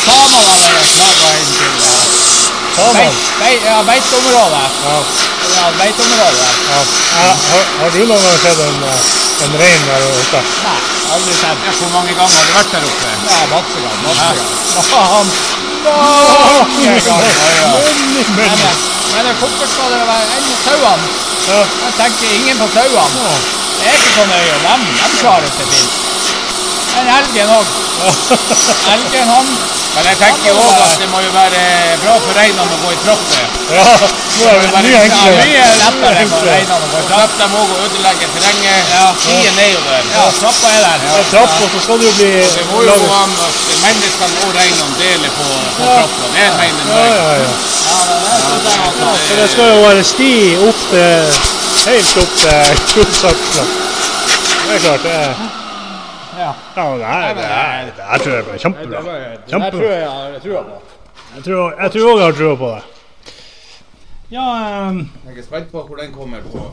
samene 0.03 0.39
hadde 0.49 0.83
klaga 0.93 1.27
inn 1.39 1.51
til 1.57 1.73
eh, 2.73 2.91
beit, 2.97 3.17
beit, 3.39 3.61
ja, 3.67 3.75
beiteområdet. 3.89 4.67
Ja. 4.85 4.95
Ja, 5.53 5.65
beiteområdet. 5.77 6.47
Ja. 6.71 6.79
Ja, 7.13 7.27
har, 7.51 7.63
har 7.79 7.89
du 7.93 7.99
noen 8.09 8.23
gang 8.23 8.39
sett 8.41 8.59
en, 8.65 8.79
eh, 8.89 9.45
en 9.45 9.53
rein 9.61 9.83
der 9.89 10.01
oppe? 10.09 10.41
Nei, 10.63 10.79
aldri 11.15 11.33
sett. 11.41 11.67
Hvor 11.79 11.91
mange 11.93 12.13
ganger 12.17 12.37
har 12.39 12.45
du 12.47 12.53
vært 12.57 12.71
der 12.73 12.83
oppe? 12.89 13.07
Ja, 13.29 13.39
masse 13.53 13.77
ganger. 13.85 14.01
Masse 14.73 14.95
ganger. 14.95 15.33
Men, 15.83 17.01
Men, 18.37 18.51
men, 19.13 19.25
eh, 19.27 19.35
hvorfor 19.39 19.67
skal 19.75 19.87
det 19.93 20.03
være 20.07 20.31
enn 20.39 20.47
sauene? 20.63 21.07
ja. 21.51 21.59
Jeg 21.83 21.93
tenker 21.99 22.27
ingen 22.39 22.57
på 22.63 22.67
sauene. 22.73 23.35
Det 23.77 23.91
er 23.91 23.95
ikke 23.99 24.13
så 24.15 24.25
nøye. 24.31 24.55
De, 24.63 24.73
de 25.03 25.07
klarer 25.19 25.51
seg 25.59 25.75
fint. 25.75 26.02
Men 26.93 27.07
elgen 27.17 27.49
òg. 27.57 27.67
Elgen, 28.93 29.29
han 29.29 29.47
Men 29.93 30.07
jeg 30.09 30.17
tenker 30.17 30.47
jo 30.49 30.55
òg 30.57 30.71
at 30.83 30.93
det 31.01 31.07
må 31.11 31.19
jo 31.21 31.31
være 31.33 31.59
bra 32.01 32.13
for 32.23 32.33
reinene 32.37 32.63
å 32.75 32.79
gå 32.81 32.91
i 32.93 32.97
trapper. 33.03 33.43
Ja, 33.73 33.83
nå 33.93 34.47
er 34.53 34.61
det 34.63 34.69
mye 34.73 34.93
Ja, 34.93 35.01
enklere. 35.05 35.43
mye 35.43 35.65
lettere 35.81 36.23
for 36.31 36.47
reinene 36.49 36.77
å 36.77 36.89
gå 36.93 37.01
i 37.03 37.05
trapp. 37.11 37.35
De 37.39 37.47
òg 37.61 37.73
og 37.75 37.83
ødelegge 37.85 38.29
terrenget. 38.33 38.89
Ja. 38.93 39.05
Stien 39.21 39.61
er 39.65 39.69
jo 39.75 39.83
der. 39.85 40.09
Ja, 40.15 40.25
trappa 40.39 40.71
er 40.73 40.81
der. 40.87 41.05
Ja, 41.11 41.21
trappa, 41.31 41.69
så 41.75 41.83
skal 41.85 42.01
det 42.01 42.09
jo 42.09 42.15
bli 42.17 42.31
Det 42.57 42.65
må 42.71 42.81
jo 42.87 42.97
gå 43.03 43.09
an 43.21 43.37
at 43.47 43.61
menneskene 43.85 44.45
og 44.47 44.57
reinene 44.57 44.99
deler 45.01 45.33
på, 45.37 45.47
på 45.77 45.89
trappa. 45.93 46.31
Det 46.37 46.49
mener 46.59 46.83
Ja, 46.89 47.01
jeg. 47.05 47.15
ja, 47.21 47.33
ja. 47.43 47.53
Ja, 47.83 47.97
det, 48.09 48.21
det, 48.25 48.37
det, 48.43 48.77
det, 48.97 49.09
det, 49.29 49.41
det 49.41 49.49
skal 49.53 49.73
jo 49.75 49.81
være 49.87 50.03
sti 50.13 50.31
opp 50.69 50.85
til 50.93 51.41
Helt 51.83 52.13
opp 52.21 52.37
til 52.39 52.77
Kullsakla. 52.93 53.63
Det 54.63 54.77
er 54.77 54.79
klart, 54.85 55.03
det 55.03 55.13
er 55.19 55.33
ja. 56.37 56.51
Ja, 56.77 56.85
det 56.97 57.05
her, 57.05 57.33
det 57.37 57.45
her, 57.45 57.85
det 57.85 58.07
her 58.09 58.17
tror 58.23 58.33
jeg 58.35 58.45
blir 58.47 58.57
kjempebra. 58.63 59.01
Det 59.03 59.51
Kjempebra. 59.51 59.69
tror 59.77 59.91
jeg 59.91 59.99
jeg 60.01 60.09
har 60.11 60.39
trua 60.45 60.63
på. 60.63 60.81
Jeg 61.35 61.43
tror 61.43 62.09
òg 62.13 62.17
jeg 62.19 62.25
har 62.25 62.37
trua 62.39 62.55
på 62.61 62.71
det. 62.75 62.83
Ja, 64.33 64.45
um, 64.89 64.99
Jeg 65.27 65.37
er 65.37 65.43
spent 65.45 65.71
på 65.71 65.83
hvor 65.87 65.95
den 66.01 66.13
kommer 66.13 66.41
på. 66.41 66.63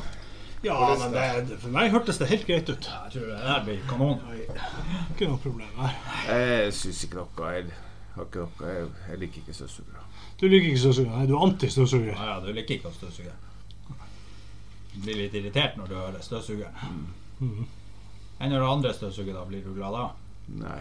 ja 0.64 0.77
men 1.01 1.12
det, 1.12 1.59
for 1.61 1.68
meg 1.73 1.90
hørtes 1.92 2.18
det 2.18 2.29
helt 2.29 2.46
greit 2.46 2.68
ut. 2.68 2.88
Jeg 3.05 3.12
tror 3.14 3.27
det 3.33 3.38
her 3.46 3.64
blir 3.64 3.79
kanon. 3.88 4.20
Ikke 5.11 5.29
noe 5.29 5.38
problem 5.40 5.68
her. 5.81 5.96
Jeg 6.29 6.73
syns 6.75 7.05
ikke 7.05 7.16
noe. 7.20 7.53
Jeg, 7.53 7.64
har 8.14 8.25
ikke 8.29 8.44
noe. 8.46 8.68
jeg, 8.73 8.87
jeg 9.11 9.18
liker 9.25 9.42
ikke 9.44 9.55
støvsugere. 9.57 10.07
Du 10.40 10.46
liker 10.49 10.66
ikke 10.73 10.81
støvsuger? 10.81 11.11
Nei, 11.16 11.27
du 11.29 11.35
er 11.37 11.42
anti-støvsuger. 11.46 12.14
Ja, 12.16 12.29
ja, 12.35 12.38
du 12.40 12.53
liker 12.57 12.75
ikke 12.79 12.88
å 12.88 12.94
støvsuge. 12.96 13.33
Du 14.94 15.01
blir 15.05 15.20
litt 15.20 15.35
irritert 15.37 15.77
når 15.77 15.87
du 15.87 15.94
hører 15.94 16.23
støvsuger. 16.25 16.73
Mhm. 17.40 17.66
Enn 18.40 18.50
når 18.55 18.64
andre 18.72 18.92
støvsuger, 18.96 19.35
da 19.37 19.44
blir 19.48 19.62
du 19.64 19.74
glad 19.76 19.92
da? 19.92 20.05
Nei. 20.62 20.81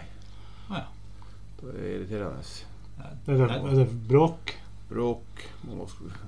Ah, 0.69 0.75
ja. 0.79 0.85
Det 1.59 1.73
er 1.75 1.89
irriterende. 1.97 2.43
Er 2.99 3.11
det, 3.25 3.39
er 3.51 3.75
det 3.75 3.87
bråk? 4.07 4.53
Bråk. 4.89 5.43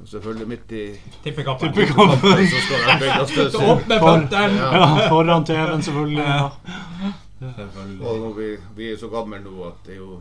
Selvfølgelig 0.05 0.47
midt 0.47 0.71
i 0.77 0.81
Tippekappen. 1.23 1.71
Tippekappen. 1.73 2.19
så 2.51 2.59
skal 3.27 3.49
det 3.51 3.61
opp 3.71 3.87
med 3.89 3.99
For- 4.03 4.19
føttene! 4.19 4.59
Ja, 4.59 5.07
foran 5.09 5.45
TV-en, 5.47 5.81
selvfølgelig. 5.81 6.25
Ja. 6.27 6.49
Selvfølgelig. 7.55 8.07
Og 8.07 8.19
når 8.25 8.33
vi, 8.37 8.49
vi 8.77 8.91
er 8.91 8.97
så 9.01 9.07
gamle 9.09 9.39
nå 9.41 9.55
at 9.71 9.79
det 9.87 9.95
er 9.95 10.03
jo 10.03 10.19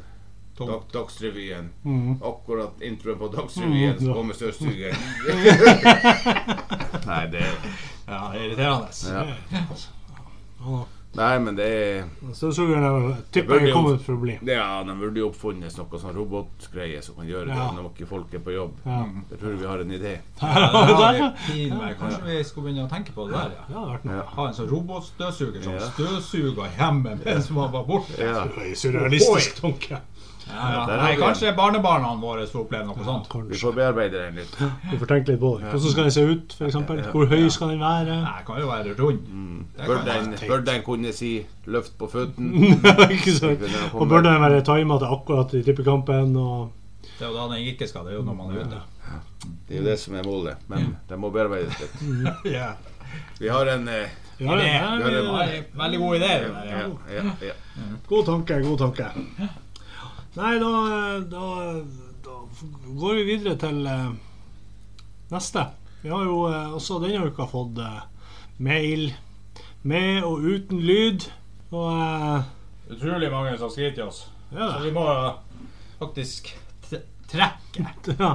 dag, 0.61 0.81
Dagsrevyen. 0.95 1.69
Mm. 1.85 2.15
Akkurat 2.31 2.81
introen 2.85 3.19
på 3.19 3.29
Dagsrevyen, 3.35 3.73
Mm, 3.73 3.83
ja. 3.83 3.99
så 4.01 4.15
kommer 4.15 4.35
støvsugeren. 4.35 4.97
Nei, 7.11 7.23
det 7.35 7.41
er 7.45 7.55
Ja, 8.09 8.23
det 8.33 8.41
er 8.41 8.45
irriterende. 8.47 8.89
ja. 9.11 10.81
Ja. 11.11 11.25
Nei, 11.27 11.39
men 11.43 11.57
det 11.59 11.65
er 11.67 12.05
så 12.39 12.53
er 12.55 13.17
tipper 13.35 13.59
jeg 13.65 13.73
kommer 13.75 13.97
å 13.99 14.21
bli. 14.21 14.37
det 14.47 14.55
er, 14.55 14.85
De 14.87 14.95
burde 14.95 15.19
jo 15.19 15.29
oppfunnet 15.33 15.75
noe 15.77 15.99
sånn 15.99 16.15
robotgreie 16.15 17.01
som 17.03 17.17
kan 17.17 17.27
gjøre 17.27 17.49
Ja. 17.51 17.65
det 17.67 17.81
når 17.83 17.89
ikke 17.91 18.07
folk 18.07 18.35
er 18.35 18.39
på 18.47 18.53
jobb. 18.55 18.77
Ja. 18.87 19.01
Jeg 19.33 19.41
tror 19.41 19.57
vi 19.59 19.67
har 19.67 19.79
en 19.83 19.91
idé. 19.91 20.13
Ja, 20.41 20.85
det 20.87 21.01
har 21.03 21.35
vi 21.49 21.69
Der. 21.71 21.95
Kanskje 21.99 22.23
vi 22.29 22.45
skulle 22.45 22.69
begynne 22.71 22.87
å 22.87 22.91
tenke 22.93 23.13
på 23.17 23.27
det 23.27 23.35
der, 23.35 23.51
ja. 23.59 23.65
Ja. 23.75 23.99
Ja. 24.15 24.23
Ha 24.37 24.47
en 24.49 24.55
sånn 24.55 24.71
robotstøvsuger 24.71 25.63
som 25.67 25.73
Ja. 25.75 25.91
støvsuger 25.91 26.71
hjemme 26.79 27.19
mens 27.25 27.51
man 27.51 27.73
var 27.73 27.85
borte. 27.85 28.15
Ja. 28.19 28.45
Det 28.47 28.63
er 28.63 28.71
en 28.71 28.77
surrealistisk 28.77 29.61
tanke. 29.61 29.99
Ja, 30.55 30.85
Nei, 31.01 31.13
kanskje 31.21 31.53
barnebarna 31.57 32.11
våre 32.21 32.47
får 32.51 32.65
oppleve 32.65 32.87
noe 32.89 33.05
sånt. 33.07 33.29
Vi 33.51 33.59
får 33.61 33.75
bearbeide 33.77 34.25
den 34.27 34.41
litt. 34.41 34.57
Vi 34.91 34.99
får 35.01 35.11
tenke 35.13 35.33
litt 35.33 35.41
på 35.41 35.53
det. 35.61 35.71
Hvordan 35.73 35.95
skal 35.95 36.09
den 36.09 36.15
se 36.17 36.25
ut, 36.31 36.57
f.eks.? 36.59 37.11
Hvor 37.15 37.31
høy 37.31 37.47
skal 37.55 37.73
den 37.75 37.81
være? 37.85 38.19
Nei, 38.25 38.43
kan 38.47 38.61
jo 38.61 38.69
være 38.71 38.95
rund. 38.99 39.23
Mm. 39.31 39.65
Bør 39.87 40.03
den, 40.07 40.35
bør 40.49 40.65
den 40.67 40.83
kunne 40.87 41.13
si 41.17 41.33
'løft 41.67 41.97
på 41.99 42.09
føttene'? 42.11 42.77
ikke 43.17 43.35
sant? 43.37 43.65
Og 43.95 44.09
bør 44.09 44.27
den 44.27 44.41
være 44.43 44.63
tima 44.67 44.99
til 44.99 45.15
akkurat 45.17 45.55
i 45.55 45.63
tippekampen? 45.67 46.37
Og 46.37 46.71
Det 47.19 47.27
er 47.27 47.31
jo 47.31 47.37
da 47.37 47.47
den 47.55 47.67
ikke 47.73 47.89
skal, 47.89 48.05
det 48.05 48.13
er 48.15 48.19
jo 48.19 48.25
når 48.27 48.35
man 48.35 48.51
er 48.57 48.65
ute. 48.65 48.83
Det 49.69 49.77
er 49.77 49.81
jo 49.83 49.87
det 49.87 49.99
som 50.01 50.15
er 50.15 50.27
målet. 50.27 50.57
Men 50.69 50.97
den 51.09 51.21
må 51.21 51.31
bearbeides 51.31 51.79
litt. 51.81 51.95
Ja. 52.59 52.73
Vi 53.41 53.49
har 53.49 53.67
en 53.67 53.89
eh, 53.89 54.11
ja, 54.39 54.55
Det 54.57 54.67
ja, 54.67 54.91
er 54.95 55.01
det 55.03 55.17
er 55.19 55.65
veldig 55.77 55.99
god 55.99 56.17
idé. 56.17 56.29
ja, 56.31 56.61
ja. 56.71 56.85
ja, 57.17 57.25
ja. 57.49 57.55
God 58.07 58.25
tanke, 58.29 58.61
god 58.63 58.79
tanke. 58.79 59.09
Nei, 60.37 60.59
da, 60.63 60.71
da, 61.27 61.47
da 62.25 62.35
går 63.01 63.15
vi 63.19 63.25
videre 63.33 63.57
til 63.59 63.81
eh, 63.91 64.13
neste. 65.33 65.65
Vi 66.05 66.13
har 66.13 66.23
jo 66.25 66.45
eh, 66.49 66.75
også 66.79 67.01
denne 67.03 67.27
uka 67.27 67.49
fått 67.51 67.81
eh, 67.83 68.01
mail 68.63 69.09
med 69.83 70.23
og 70.29 70.45
uten 70.47 70.81
lyd. 70.87 71.27
Og 71.75 71.91
eh, 71.91 72.49
Utrolig 72.95 73.31
mange 73.33 73.57
som 73.59 73.71
skriver 73.71 73.97
til 73.99 74.07
oss. 74.07 74.25
ja, 74.55 74.71
Så 74.77 74.85
vi 74.87 74.93
må 74.95 75.07
faktisk 76.01 76.53
trekke 77.31 77.87
ja. 78.19 78.33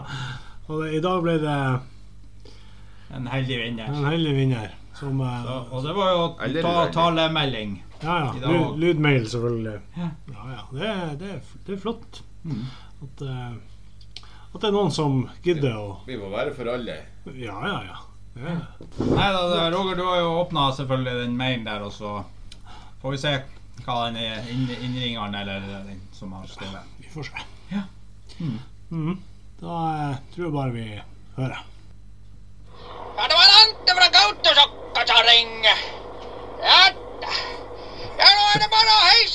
Og 0.72 0.86
i 0.96 1.02
dag 1.04 1.22
ble 1.24 1.38
det 1.44 1.58
en 3.16 3.28
heldig 3.30 3.58
vinner. 3.62 3.88
en 3.92 4.08
heldig 4.10 4.36
vinner. 4.36 4.72
Som 4.96 5.20
Så, 5.20 5.56
og 5.76 5.84
det 5.84 5.94
var 5.96 6.12
jo 6.12 6.62
ta, 6.64 6.76
talemelding. 6.96 7.76
Ja, 8.06 8.16
ja. 8.42 8.58
Lydmail, 8.78 9.26
selvfølgelig. 9.32 9.80
Ja. 9.98 10.10
Ja, 10.32 10.44
ja. 10.54 10.64
Det, 10.72 11.20
det, 11.24 11.36
det 11.68 11.78
er 11.78 11.82
flott 11.82 12.22
Mm. 12.46 12.60
at, 13.02 13.22
eh, 13.26 13.54
at 14.54 14.62
det 14.62 14.68
er 14.68 14.74
noen 14.76 14.92
som 14.94 15.16
gidder 15.42 15.74
å 15.82 15.86
Vi 16.06 16.14
må 16.22 16.28
være 16.30 16.52
for 16.54 16.70
alle. 16.70 17.00
Ja, 17.34 17.56
ja, 17.66 17.80
ja. 17.88 17.96
Er, 18.38 18.60
Nei 19.00 19.30
da, 19.34 19.64
Roger, 19.74 19.96
du 19.98 20.04
har 20.06 20.20
jo 20.22 20.30
åpna 20.44 20.68
selvfølgelig 20.78 21.24
den 21.24 21.34
mailen 21.40 21.66
der, 21.66 21.82
og 21.88 21.94
så 21.96 22.12
får 23.02 23.16
vi 23.16 23.22
se 23.24 23.32
hva 23.86 23.96
den 24.06 24.20
er 24.22 24.46
innringeren 24.54 25.34
eller 25.42 25.66
den 25.88 26.02
som 26.14 26.32
har 26.38 26.46
skrevet. 26.52 26.86
vi 27.02 27.10
får 27.16 27.32
se. 27.32 27.46
Ja. 27.74 27.82
Mm. 28.40 28.60
Mm. 28.92 29.18
Da 29.64 29.80
eh, 30.12 30.18
tror 30.36 30.46
jeg 30.46 30.54
bare 30.60 30.76
vi 30.76 30.86
hører. 31.40 31.64
Ja, 33.18 33.26
det 33.32 33.38
var 33.40 33.54
Ante 33.64 33.96
fra 33.98 34.08
Gautosokka 34.20 35.06
som 35.10 35.22
ringer. 35.32 35.84
Ja, 36.62 36.78
ja, 36.86 36.95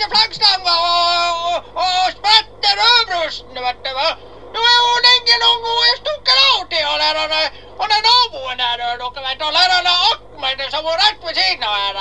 bare 0.01 0.11
flaggstanga 0.15 0.75
og, 0.91 1.55
og, 1.55 1.59
og 1.85 2.13
sprette 2.17 2.71
rødbrusen, 2.81 3.55
vet 3.67 3.81
du. 3.85 3.91
hva. 3.97 4.09
Nå 4.55 4.61
er 4.71 4.77
jo 4.79 4.89
Ingen 5.11 5.43
og 5.49 5.57
hun 5.65 5.83
er 5.91 5.97
stukket 6.01 6.39
av 6.51 6.61
til 6.71 6.85
han 6.87 7.01
der, 7.01 7.19
er- 7.21 7.53
er 7.97 8.03
naboen 8.07 8.59
der, 8.63 8.77
dere 8.81 9.23
vet. 9.27 9.43
Han 9.43 9.55
er 9.63 9.71
han 9.77 9.89
Ahmed 9.91 10.63
som 10.71 10.87
er 10.93 10.97
rett 11.03 11.21
ved 11.27 11.35
siden 11.41 11.65
av 11.65 11.75
her. 11.77 11.99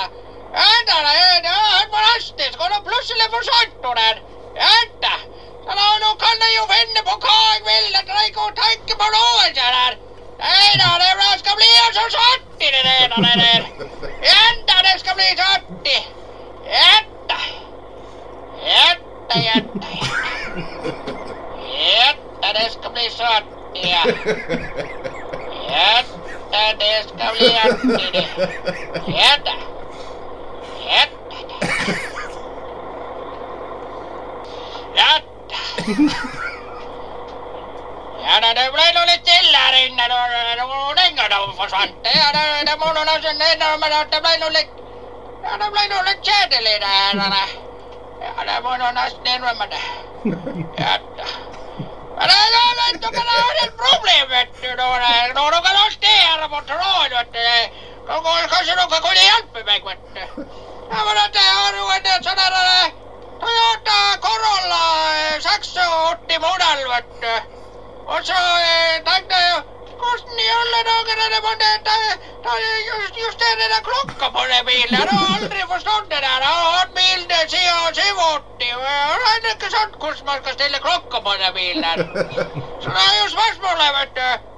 Ja, 0.54 0.70
da, 0.88 0.96
det 1.04 1.50
er 1.50 1.68
helt 1.76 1.92
fantastisk. 1.94 2.56
Og 2.60 2.70
nå 2.72 2.78
plutselig 2.88 3.28
forsvant 3.34 3.84
hun 3.84 3.96
der. 4.00 4.16
Da. 5.04 5.14
Så 5.66 5.76
da, 5.80 5.86
nå 6.04 6.10
kan 6.24 6.42
jeg 6.46 6.56
jo 6.56 6.64
finne 6.72 7.04
på 7.10 7.14
hva 7.26 7.36
jeg 7.52 7.62
vil. 7.68 7.86
Jeg 7.98 8.04
trenger 8.08 8.30
ikke 8.32 8.46
å 8.48 8.56
tenke 8.62 8.98
på 9.02 9.10
noe, 9.16 9.46
kjære 9.60 9.84
her. 9.84 9.94
Nei 10.40 10.72
da, 10.80 10.90
det 11.04 11.38
skal 11.44 11.56
bli 11.60 11.70
så 11.92 12.26
artig 12.32 12.72
det 12.74 12.82
der. 12.88 13.08
Der. 13.44 13.70
Da, 14.72 14.82
det 14.88 14.98
skal 15.04 15.14
bli 15.20 15.30
så. 15.36 15.50
Ja 16.70 17.59
Että 18.62 19.38
jättä, 19.38 19.86
jättä 21.68 22.54
deska 22.54 22.90
blir 22.90 23.10
svartja. 23.10 24.02
Jättä 25.70 26.78
deska 26.78 27.24
blir 27.32 27.52
jättide. 27.52 28.28
Jätä. 29.06 29.52
Jättä. 30.86 31.36
Jättä. 34.94 35.56
Ja 38.24 38.40
det 38.40 38.72
blev 38.72 38.94
nog 38.94 39.06
lite 39.06 39.30
illa 39.40 39.58
här 39.58 39.86
inne 39.86 40.08
då. 40.08 40.14
Det 40.56 40.64
var 40.66 40.88
ordning 40.88 41.18
och 41.24 41.30
de 41.30 41.56
försvann. 41.56 41.88
Ja, 42.02 42.32
det 42.66 42.76
var 42.76 42.94
nog 42.94 43.04
någonsin 43.06 43.42
inne 43.52 43.76
men 43.80 43.90
det 44.10 44.20
blev 44.20 44.40
nog 44.40 44.52
lite... 44.52 44.72
Ja, 45.42 45.50
det 45.60 45.70
blev 45.72 45.88
nog 45.90 46.04
lite 46.04 46.22
tjäderlig 46.22 46.80
där. 46.80 47.69
Her. 48.20 48.34
da. 48.36 48.42
Ja, 48.42 48.44
det 48.52 48.62
må 48.64 48.76
nå 48.80 48.90
nesten 48.96 49.26
innrømme 49.34 49.66
det. 49.72 49.82
Ja 50.78 50.96
da. 51.18 51.28
Men 52.20 52.28
det, 52.28 52.40
det, 52.54 52.64
vet 52.78 53.02
dere, 53.02 53.22
det 53.26 53.36
er 53.40 53.66
et 53.66 53.76
problem, 53.80 54.26
vet 54.30 54.50
du, 54.62 54.68
når, 54.80 55.04
når 55.38 55.54
dere 55.56 55.78
har 55.84 55.90
sted 55.94 56.18
her 56.24 56.48
på 56.52 56.60
tråden, 56.68 57.14
vet 57.16 57.30
du. 57.32 57.86
Kan- 58.08 58.22
kan- 58.24 58.48
Kanskje 58.52 58.74
dere 58.76 59.00
kunne 59.06 59.24
hjelpe 59.28 59.62
meg, 59.70 59.86
vet 59.88 60.02
du. 60.14 60.44
Ja, 60.90 60.98
men 61.06 61.16
at 61.24 61.34
jeg 61.38 61.54
har 61.60 61.78
jo 61.78 61.86
en 61.94 62.24
sånn 62.26 62.40
der 62.42 62.56
eh, 62.60 62.92
Toyota 63.40 63.98
Corolla 64.26 64.82
eh, 65.16 65.40
86 65.40 66.38
modell, 66.44 66.82
vet 66.92 67.12
du. 67.24 67.34
Og 68.10 68.24
så 68.26 68.40
eh, 68.66 68.96
tenkte 69.06 69.38
jeg 69.40 69.52
jo 69.54 69.60
hvordan 70.02 70.42
i 70.46 70.48
alle 70.60 70.80
dager 70.90 71.22
er 71.24 71.30
det 71.34 71.40
man 71.46 71.64
just, 72.90 73.14
justere 73.24 73.66
den 73.72 73.82
klokka 73.88 74.26
på 74.36 74.42
den 74.52 74.62
bilen? 74.70 74.94
Jeg 74.98 75.08
har 75.12 75.34
aldri 75.34 75.60
forstått 75.72 76.06
det 76.12 76.20
der. 76.26 76.44
Jeg 76.46 76.54
har 76.58 76.70
hatt 76.78 76.92
bil 76.98 77.22
siden 77.54 77.94
87, 78.02 78.68
og 78.76 78.84
jeg 78.90 79.18
vet 79.24 79.50
ikke 79.54 79.72
sant 79.76 79.98
hvordan 80.00 80.28
man 80.30 80.38
skal 80.42 80.56
stille 80.58 80.84
klokka 80.86 81.24
på 81.26 81.32
den 81.42 81.52
bilen. 81.58 82.06
Så 82.82 82.88
det 82.96 83.02
er 83.08 83.18
jo 83.22 83.26
spørsmålet, 83.36 83.90
vet 83.98 84.16
du. 84.20 84.49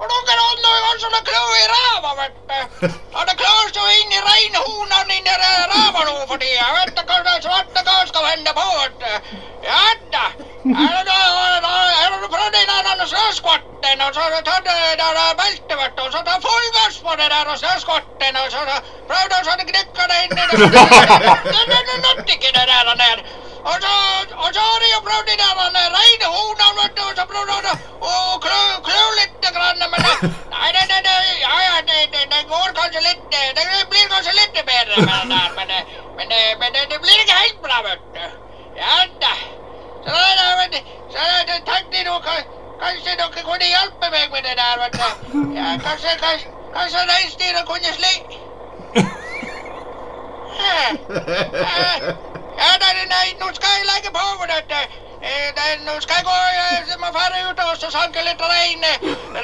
Og 0.00 0.08
dere 0.08 0.42
hadde 0.42 0.62
noe 0.64 0.78
ganske 0.84 1.00
sånn 1.04 1.56
i 1.60 1.64
ræva, 1.72 2.10
vet 2.20 2.36
du. 2.50 2.92
Hadde 3.16 3.34
klør 3.40 3.66
så 3.76 3.82
inn 4.00 4.14
i 4.16 4.20
reinhornene 4.26 5.16
inni 5.18 5.34
ræva 5.42 6.04
nå 6.08 6.14
for 6.30 6.40
tida. 6.40 6.68
Vet 6.78 6.94
du 6.96 7.02
hva 7.10 7.18
det 7.26 7.34
svarte 7.44 7.82
hva 7.88 7.96
skal 8.08 8.24
vende 8.30 8.54
på, 8.56 8.64
vet 8.78 8.96
du. 9.02 9.36
Ja 9.66 9.82
da. 10.14 10.24
Det 10.64 10.76
har 10.76 12.16
du 12.22 12.28
prøvd 12.32 12.52
den 12.56 12.72
der 12.86 13.06
snøskvatten, 13.12 14.00
og 14.06 14.14
så 14.14 14.20
har 14.20 14.30
du 14.30 14.36
det 14.40 14.96
der 15.00 15.20
beltet, 15.40 15.76
vet 15.82 15.94
du, 15.96 16.02
og 16.04 16.12
så 16.12 16.22
tatt 16.26 16.42
full 16.48 16.66
gass 16.76 16.98
på 17.04 17.12
det 17.20 17.28
der 17.32 17.52
snøskvatten, 17.62 18.36
og 18.40 18.50
så 18.56 18.60
prøvde 19.08 19.38
du 19.44 19.50
å 19.52 19.56
knekke 19.70 20.08
det 20.10 20.18
inni 20.24 20.42
det. 20.48 20.56
Det 21.50 21.64
det- 21.70 21.86
det 21.88 21.96
nytter 22.04 22.34
ikke 22.34 22.52
det 22.56 22.64
der. 23.04 23.22
Og 23.68 23.76
så, 23.84 23.94
og 24.44 24.48
så 24.56 24.64
jo 24.94 25.00
prøvd 25.08 25.26
de 25.30 25.34
der 25.42 25.52
reinhornene, 25.96 26.82
vet 26.82 26.92
du, 26.98 27.04
så 27.18 27.24
prøvde 27.32 27.54
jeg 27.68 27.76
å 28.00 28.12
klø, 28.44 28.60
klø 28.86 29.02
litt, 29.18 29.48
grann, 29.56 29.82
men 29.92 30.00
det, 30.06 30.14
nei, 30.52 30.68
det, 30.76 30.84
det, 30.90 31.00
det, 31.06 31.14
ja, 31.44 31.56
ja, 31.68 31.76
det, 31.88 31.98
det, 32.14 32.22
det 32.32 32.40
går 32.52 32.68
kanskje 32.78 33.00
litt, 33.08 33.22
det 33.58 33.64
blir 33.92 34.06
kanskje 34.14 34.32
litt 34.38 34.56
bedre 34.70 34.96
med 34.96 35.12
det 35.12 35.28
der, 35.34 35.50
men, 35.58 35.68
men, 36.16 36.28
men 36.62 36.68
det, 36.76 36.86
det 36.92 37.00
blir 37.04 37.18
ikke 37.24 37.42
helt 37.42 37.60
bra, 37.66 37.82
vet 37.88 38.02
du. 38.14 38.24
Ja 38.80 38.96
da. 39.24 39.34
Så 40.06 40.16
da, 40.38 40.46
du, 40.72 40.78
så 41.12 41.18
da 41.50 41.54
tenkte 41.68 41.96
jeg 41.98 42.06
nå, 42.08 42.16
kanskje 42.80 43.18
dere 43.20 43.44
kunne 43.50 43.68
hjelpe 43.74 44.06
meg 44.16 44.26
med 44.32 44.42
det 44.48 44.56
der, 44.62 44.76
vet 44.86 44.94
du. 44.96 45.08
Ja, 45.58 45.76
kanskje, 45.84 46.16
kanskje, 46.24 46.48
kanskje 46.78 47.06
reinsdyra 47.12 47.62
kunne 47.68 47.92
sli... 48.00 48.14
Ja, 52.62 52.70
nej, 52.80 53.06
nej, 53.08 53.36
nu 53.40 53.46
ska 53.54 53.66
jag 53.78 53.86
lägga 53.92 54.10
på 54.10 54.46
det. 54.52 54.82
Eh, 55.28 55.80
nu 55.86 56.00
ska 56.00 56.12
jag 56.14 56.24
gå, 56.24 56.38
jag 56.58 57.00
måste 57.00 57.18
fara 57.18 57.36
ut 57.50 57.58
och 57.58 57.76
så 57.80 57.90
sanka 57.90 58.22
lite 58.22 58.44
regn, 58.54 58.84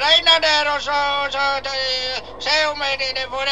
regna 0.05 0.33
där 0.47 0.65
och 0.75 0.81
så, 0.87 0.99
så 1.35 1.41
se 2.45 2.55
om 2.71 2.79
det 3.15 3.27
får 3.33 3.47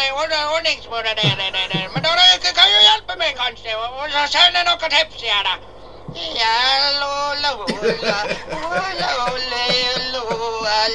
ordning 0.55 0.79
på 0.89 0.97
det 1.05 1.15
där. 1.21 1.89
Men 1.93 2.03
då 2.03 2.09
kan 2.57 2.69
ju 2.73 2.79
hjälpa 2.89 3.15
mig 3.15 3.35
kanske 3.37 3.75
och 3.75 4.09
så 4.13 4.21
sälja 4.37 4.63
något 4.63 4.89
tips 4.95 5.23
gärna. 5.23 5.55
Ja, 6.41 6.55
lola, 7.01 7.51
lola, 7.51 8.19
lola, 8.51 9.09
lola, 9.17 9.61
lola, 10.13 10.85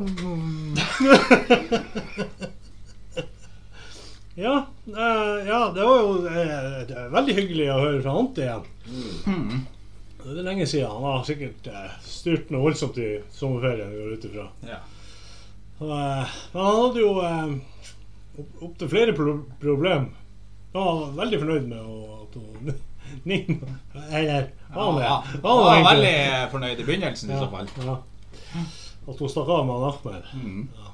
Mm. 0.00 0.76
Ja, 4.40 4.54
eh, 4.88 5.48
ja, 5.50 5.58
det 5.74 5.84
var 5.84 5.98
jo 6.00 6.12
eh, 6.30 6.78
det 6.88 6.96
er 6.96 7.10
veldig 7.12 7.34
hyggelig 7.36 7.66
å 7.74 7.80
høre 7.82 8.02
fra 8.04 8.14
Ante 8.20 8.44
igjen. 8.46 9.64
Det 10.20 10.36
er 10.36 10.44
lenge 10.46 10.66
siden. 10.68 10.90
Han 10.92 11.06
har 11.10 11.24
sikkert 11.28 11.66
eh, 11.72 11.90
styrt 12.04 12.50
noe 12.52 12.64
voldsomt 12.68 12.98
i 13.00 13.10
sommerferien. 13.34 13.90
går 13.96 14.14
ut 14.16 14.24
ifra. 14.30 14.46
Ja. 14.68 14.78
Og, 15.80 15.90
eh, 15.96 16.38
men 16.54 16.62
han 16.64 16.78
hadde 16.82 17.02
jo 17.04 17.12
eh, 17.24 17.52
opp- 18.42 18.62
opptil 18.68 18.90
flere 18.92 19.14
pro 19.16 19.36
problem. 19.62 20.10
Han 20.74 20.86
var 20.86 21.14
veldig 21.24 21.40
fornøyd 21.42 21.68
med 21.72 21.80
at 22.20 22.36
hun 22.38 22.74
Nina 23.26 23.72
Eller 24.12 24.44
han? 24.70 25.00
Ja, 25.02 25.16
Var 25.42 25.50
han 25.50 25.64
var 25.64 25.88
veldig 25.88 26.12
fornøyd 26.52 26.78
i 26.78 26.84
begynnelsen, 26.86 27.32
i 27.34 27.40
så 27.40 27.48
fall. 27.50 27.66
Ja. 27.82 27.96
At 29.10 29.18
hun 29.18 29.32
stakk 29.32 29.48
av 29.50 29.64
med 29.66 29.74
han 29.74 29.88
Ahmed. 29.88 30.28
Mm. 30.36 30.68
Ja, 30.78 30.92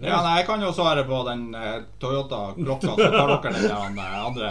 nei, 0.00 0.36
Jeg 0.38 0.46
kan 0.46 0.60
jo 0.62 0.72
svare 0.72 1.02
på 1.04 1.24
den 1.26 1.54
eh, 1.54 1.80
Toyota-klokka, 1.98 2.92
så 2.94 2.96
tar 3.10 3.32
dere 3.42 3.52
det 3.54 3.62
der 3.68 3.74
andre, 3.74 4.04
andre, 4.28 4.50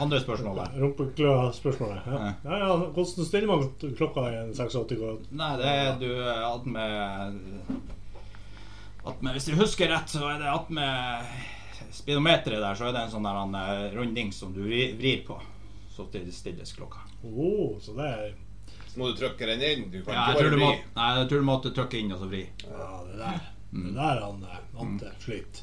andre 0.00 0.20
spørsmålet. 0.20 0.72
Rumpeklø-spørsmålet. 0.80 2.00
Ja. 2.06 2.18
Ja. 2.24 2.32
Ja, 2.44 2.58
ja, 2.64 2.76
hvordan 2.76 3.26
stiller 3.28 3.46
man 3.46 3.68
klokka 3.96 4.24
i 4.32 4.36
en 4.40 4.54
86 4.54 4.98
grad? 4.98 5.28
Nei, 5.30 5.52
det 5.60 5.66
er 5.66 6.00
du 6.00 6.10
attmed 6.28 7.38
attmed- 9.04 9.32
Hvis 9.38 9.46
du 9.46 9.54
husker 9.56 9.88
rett, 9.88 10.08
så 10.10 10.24
er 10.28 10.38
det 10.42 10.50
attmed 10.50 11.24
speedometeret 11.94 12.60
der, 12.60 12.74
så 12.74 12.88
er 12.88 12.92
det 12.92 13.04
en 13.06 13.10
sånn 13.14 13.24
der 13.24 13.38
en, 13.42 13.54
eh, 13.54 13.94
runding 13.96 14.32
som 14.32 14.52
du 14.52 14.60
vri- 14.66 14.96
vrir 14.98 15.22
på. 15.26 15.38
Så 15.94 16.06
det 16.12 16.26
stilles 16.34 16.72
klokka. 16.76 16.98
Oh, 17.24 17.78
så 17.80 17.94
det 17.96 18.04
er 18.06 18.34
Så 18.88 18.98
må 19.00 19.08
du 19.14 19.16
trykke 19.20 19.46
den 19.46 19.60
inn. 19.62 19.90
Du 19.90 20.02
kan 20.04 20.14
Ja, 20.14 20.26
jeg 20.26 20.36
ikke 20.36 20.42
tror 20.42 20.50
du 20.50 20.56
bare 20.56 20.66
må, 20.66 20.72
vri. 20.72 20.84
nei, 20.96 21.18
jeg 21.18 21.28
tror 21.28 21.38
du 21.38 21.44
måtte 21.44 21.72
trykke 21.74 21.98
inn 22.00 22.12
og 22.12 22.20
så 22.20 22.28
vri. 22.28 22.46
Ja, 22.64 23.00
det 23.06 23.18
der. 23.18 23.40
Det 23.70 23.94
der 23.94 24.20
han 24.20 24.44
Ante 24.78 25.04
mm. 25.04 25.14
sliter. 25.18 25.62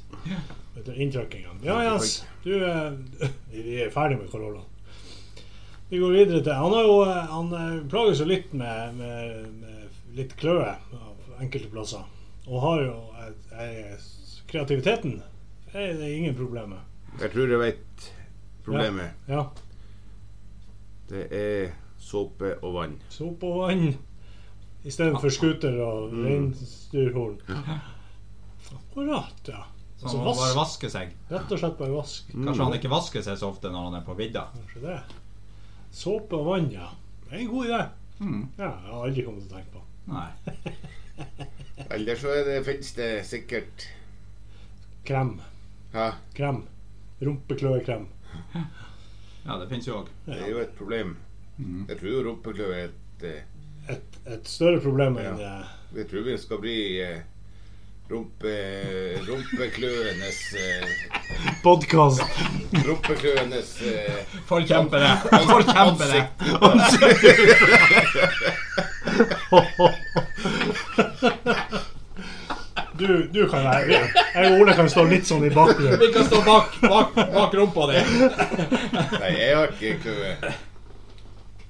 Etter 0.78 0.92
du, 0.92 1.02
Inntrykkinga. 1.02 1.50
Ja, 1.64 1.84
Jens. 1.84 2.26
Du, 2.44 2.66
eh, 2.66 2.92
vi 3.52 3.82
er 3.82 3.90
ferdig 3.90 4.18
med 4.18 4.30
Corolla. 4.32 4.62
Vi 5.90 5.98
går 6.02 6.12
videre 6.12 6.44
til 6.44 6.54
Han, 6.54 6.74
har 6.74 6.84
jo, 6.84 6.98
eh, 7.02 7.32
han 7.32 7.54
eh, 7.54 7.88
plages 7.90 8.22
jo 8.22 8.28
litt 8.30 8.54
med, 8.54 8.96
med, 9.00 9.48
med 9.62 10.18
litt 10.18 10.36
kløe 10.38 10.76
av 10.76 11.42
enkelte 11.42 11.72
plasser. 11.74 12.06
Og 12.46 12.62
har 12.62 12.84
jo 12.86 12.98
et, 13.26 13.54
et, 13.66 14.10
kreativiteten 14.50 15.22
er 15.74 15.96
det 15.98 16.12
ingen 16.14 16.36
problemer. 16.38 16.86
Jeg 17.22 17.32
tror 17.34 17.50
jeg 17.50 17.62
vet 17.62 18.10
problemet. 18.66 19.18
Ja. 19.28 19.48
Det 21.10 21.26
er 21.34 21.72
såpe 22.02 22.58
og 22.62 22.76
vann. 22.78 23.00
Såpe 23.10 23.50
og 23.50 23.66
vann 23.66 23.96
istedenfor 24.86 25.30
scooter 25.34 25.82
og 25.82 26.14
Mm. 26.14 26.26
reinsdyrhorn. 26.26 27.38
Akkurat, 28.76 29.48
ja. 29.52 29.64
Så 29.98 30.06
Altså, 30.06 30.18
han 30.18 30.26
må 30.26 30.32
vask. 30.32 30.42
bare 30.44 30.58
vaske 30.60 30.90
seg. 30.92 31.14
Rett 31.32 31.52
og 31.56 31.60
slett 31.62 31.78
bare 31.80 31.94
vask. 31.96 32.32
Kanskje 32.34 32.64
han 32.68 32.74
ikke 32.78 32.92
vasker 32.92 33.24
seg 33.26 33.38
så 33.40 33.50
ofte 33.54 33.72
når 33.72 33.86
han 33.90 33.96
er 34.02 34.06
på 34.06 34.16
vidda. 34.20 34.44
Kanskje 34.58 34.82
det. 34.84 34.98
Såpe 35.96 36.36
og 36.36 36.46
vann, 36.50 36.68
ja. 36.74 36.90
Det 37.26 37.34
er 37.38 37.44
en 37.46 37.52
god 37.54 37.70
idé. 37.70 37.80
Mm. 38.20 38.42
Ja, 38.60 38.68
jeg 38.70 38.92
har 38.92 39.06
aldri 39.08 39.24
kommet 39.26 39.48
til 39.48 39.52
å 39.52 39.58
tenke 39.58 39.72
på. 39.72 39.82
Nei. 40.12 40.30
Eller 41.96 42.16
så 42.20 42.34
det, 42.46 42.60
finnes 42.68 42.92
det 42.96 43.10
sikkert 43.28 43.88
Krem. 45.08 45.38
Hæ? 45.94 46.10
Krem. 46.36 46.64
Rumpekløekrem. 47.22 48.08
Ja, 49.46 49.58
det 49.62 49.68
fins 49.70 49.88
jo 49.88 50.00
òg. 50.02 50.08
det 50.26 50.40
er 50.42 50.50
jo 50.52 50.60
et 50.64 50.76
problem. 50.78 51.16
Mm. 51.58 51.86
Jeg 51.90 52.00
tror 52.02 52.12
jo 52.12 52.22
er 52.76 52.88
et 52.90 53.24
eh, 53.30 53.44
Et, 53.94 54.16
et 54.34 54.48
større 54.50 54.80
problem 54.82 55.16
enn 55.22 55.38
Ja. 55.40 55.52
eh, 55.62 56.00
Jeg 56.02 56.10
tror 56.12 56.24
vi 56.26 56.38
skal 56.42 56.60
bli 56.64 56.78
eh, 57.04 57.22
rumpe, 58.10 58.54
rumpekløenes 59.28 60.40
eh, 60.62 60.86
podkast. 61.64 62.22
Rumpekløenes 62.86 63.72
eh, 63.82 64.20
Forkjempere! 64.50 65.10
Forkjempere! 65.50 66.22
Du, 73.00 73.28
du 73.34 73.48
kan 73.50 73.64
være 73.64 73.80
Jeg 74.36 74.52
og 74.52 74.60
Ole 74.62 74.74
kan 74.78 74.90
stå 74.92 75.04
litt 75.10 75.28
sånn 75.28 75.44
i 75.48 75.50
bakgrunnen. 75.54 76.00
Vi 76.00 76.08
kan 76.16 76.26
stå 76.30 76.40
bak, 76.46 76.76
bak, 76.84 77.10
bak 77.34 77.54
rumpa 77.60 77.88
di. 77.92 77.96
Nei, 79.20 79.32
jeg 79.36 79.56
har 79.58 79.68
ikke 79.74 79.92
kløe. 80.06 80.32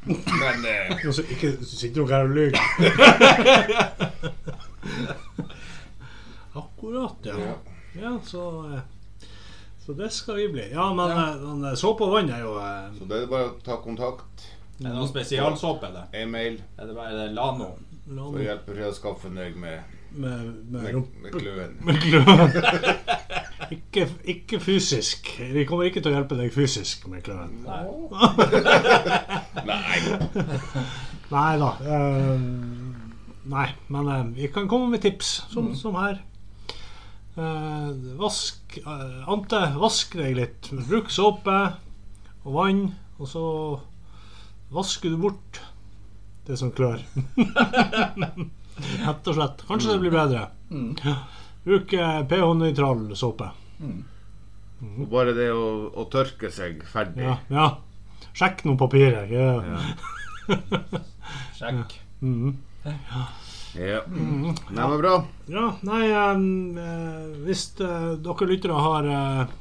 Men 0.06 0.66
eh, 0.70 0.92
Nå 1.02 1.12
så- 1.18 1.26
Ikke 1.34 1.50
sitter 1.66 2.06
dere 2.06 2.14
her 2.14 2.26
og 2.26 2.34
lyver. 2.38 2.60
Akkurat, 6.86 7.16
ja. 7.24 7.40
Ja. 7.40 7.54
Ja, 8.02 8.20
så 8.24 8.66
eh, 8.74 8.80
Så 9.86 9.94
det 9.94 10.10
skal 10.10 10.36
vi 10.36 10.50
bli. 10.50 10.72
Ja, 10.72 10.94
men 10.94 11.10
ja. 11.10 11.70
eh, 11.70 11.76
såpe 11.76 12.04
og 12.06 12.12
vann 12.14 12.30
er 12.30 12.44
jo 12.44 12.52
eh, 12.62 12.92
Så 13.00 13.08
det 13.10 13.24
er 13.24 13.32
bare 13.32 13.48
å 13.50 13.56
ta 13.66 13.80
kontakt. 13.82 14.46
Er 14.78 14.90
det 14.90 14.94
noen 14.94 15.10
spesialsåpe? 15.10 15.90
det? 15.96 16.04
E-mail. 16.22 16.60
Er 16.78 16.90
det 16.90 16.96
bare 16.98 17.30
Lano? 17.34 17.34
Lano. 17.34 17.70
Så 18.06 18.14
noe 18.20 18.44
hjelper 18.44 18.78
til 18.78 18.86
å 18.86 18.94
skaffe 18.94 19.32
deg 19.34 19.56
med, 19.58 19.82
med, 20.14 20.52
med, 20.70 20.84
med, 20.84 21.08
med 21.24 21.32
kløen. 21.34 21.74
med 21.82 21.98
kløen. 22.04 22.54
ikke, 23.78 24.06
ikke 24.36 24.60
fysisk. 24.62 25.32
Vi 25.40 25.66
kommer 25.66 25.90
ikke 25.90 26.04
til 26.06 26.14
å 26.14 26.20
hjelpe 26.20 26.38
deg 26.38 26.54
fysisk 26.54 27.08
med 27.10 27.26
kløen. 27.26 27.66
Nei. 27.66 27.82
Nei 31.34 31.50
da. 31.64 31.72
Uh, 31.82 32.38
nei, 33.50 33.68
men 33.90 34.14
uh, 34.14 34.22
vi 34.38 34.54
kan 34.54 34.70
komme 34.70 34.92
med 34.94 35.02
tips, 35.02 35.40
som, 35.50 35.74
som 35.74 35.98
her. 35.98 36.22
Eh, 37.36 37.90
vask 38.20 38.78
eh, 38.80 39.24
Ante, 39.32 39.60
vask 39.80 40.16
deg 40.16 40.38
litt. 40.38 40.70
Bruk 40.88 41.10
såpe 41.12 41.56
og 42.46 42.52
vann, 42.56 42.86
og 43.20 43.28
så 43.28 43.46
vasker 44.76 45.12
du 45.12 45.18
bort 45.20 45.60
det 46.48 46.56
som 46.62 46.72
klør. 46.76 47.02
Rett 49.06 49.28
og 49.32 49.36
slett. 49.36 49.64
Kanskje 49.68 49.96
det 49.96 50.02
blir 50.04 50.14
bedre. 50.16 50.46
Ja. 51.04 51.16
Bruk 51.66 51.94
eh, 51.98 52.22
pH-nøytral 52.30 53.08
såpe. 53.20 53.50
Og 54.86 55.08
bare 55.12 55.34
det 55.36 55.50
å, 55.56 55.66
å 55.92 56.06
tørke 56.12 56.52
seg 56.54 56.84
ferdig. 56.88 57.26
Ja, 57.26 57.40
ja. 57.52 57.68
Sjekk 58.36 58.66
noen 58.68 58.78
papirer. 58.80 59.28
Ja. 59.32 59.80
Sjekk. 61.58 61.98
Mhm. 62.22 62.56
Ja. 62.86 63.26
Nei, 63.76 64.88
var 64.88 64.98
bra. 65.02 65.14
Ja, 65.52 65.66
nei 65.84 66.06
eh, 66.08 66.44
Hvis 67.44 67.68
uh, 67.84 68.16
dere 68.24 68.48
lyttere 68.48 68.80
har 68.80 69.10
uh, 69.10 69.56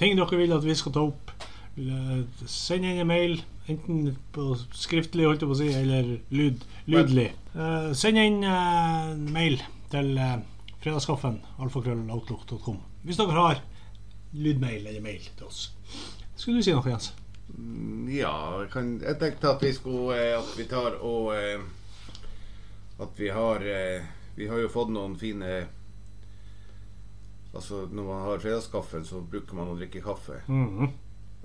ting 0.00 0.16
dere 0.16 0.40
vil 0.40 0.56
at 0.56 0.64
vi 0.64 0.76
skal 0.78 0.94
ta 0.96 1.04
opp, 1.10 1.32
eh, 1.76 2.20
send 2.48 2.86
inn 2.88 3.02
en 3.02 3.10
mail. 3.10 3.40
Enten 3.70 4.14
på 4.34 4.54
skriftlig, 4.74 5.26
holdt 5.28 5.44
jeg 5.44 5.50
på 5.50 5.54
å 5.54 5.60
si, 5.60 5.68
eller 5.76 6.14
lyd, 6.34 6.64
lydlig. 6.90 7.28
Eh, 7.54 7.90
send 7.98 8.18
inn 8.18 8.40
en 8.48 9.26
mail 9.34 9.60
til 9.92 10.14
uh, 10.18 10.38
fredagskaffen, 10.82 11.40
alfakrølloutlook.com. 11.62 12.78
Hvis 13.04 13.18
dere 13.18 13.36
har 13.36 13.60
lydmail 14.32 14.86
eller 14.86 15.02
mail 15.02 15.24
til 15.36 15.48
oss. 15.48 15.64
Skulle 16.38 16.60
du 16.60 16.66
si 16.66 16.74
noe, 16.74 16.86
Jens? 16.86 17.10
Ja, 18.10 18.32
jeg, 18.62 18.70
kan, 18.72 18.92
jeg 19.02 19.18
tenkte 19.18 19.50
at 19.50 19.62
vi 19.64 19.72
skulle 19.74 20.14
At 20.36 20.52
vi 20.54 20.68
tar 20.70 21.00
og 21.02 21.32
eh, 21.34 21.64
At 23.00 23.16
vi 23.20 23.28
har 23.32 23.60
eh, 23.64 24.04
Vi 24.36 24.46
har 24.48 24.58
jo 24.60 24.68
fått 24.68 24.90
noen 24.92 25.16
fine 25.18 25.66
Altså 27.54 27.86
Når 27.90 28.04
man 28.06 28.22
har 28.26 28.38
fredagskaffen, 28.42 29.04
så 29.04 29.20
bruker 29.26 29.56
man 29.58 29.72
å 29.72 29.76
drikke 29.78 30.02
kaffe. 30.04 30.42
Mhm. 30.46 30.90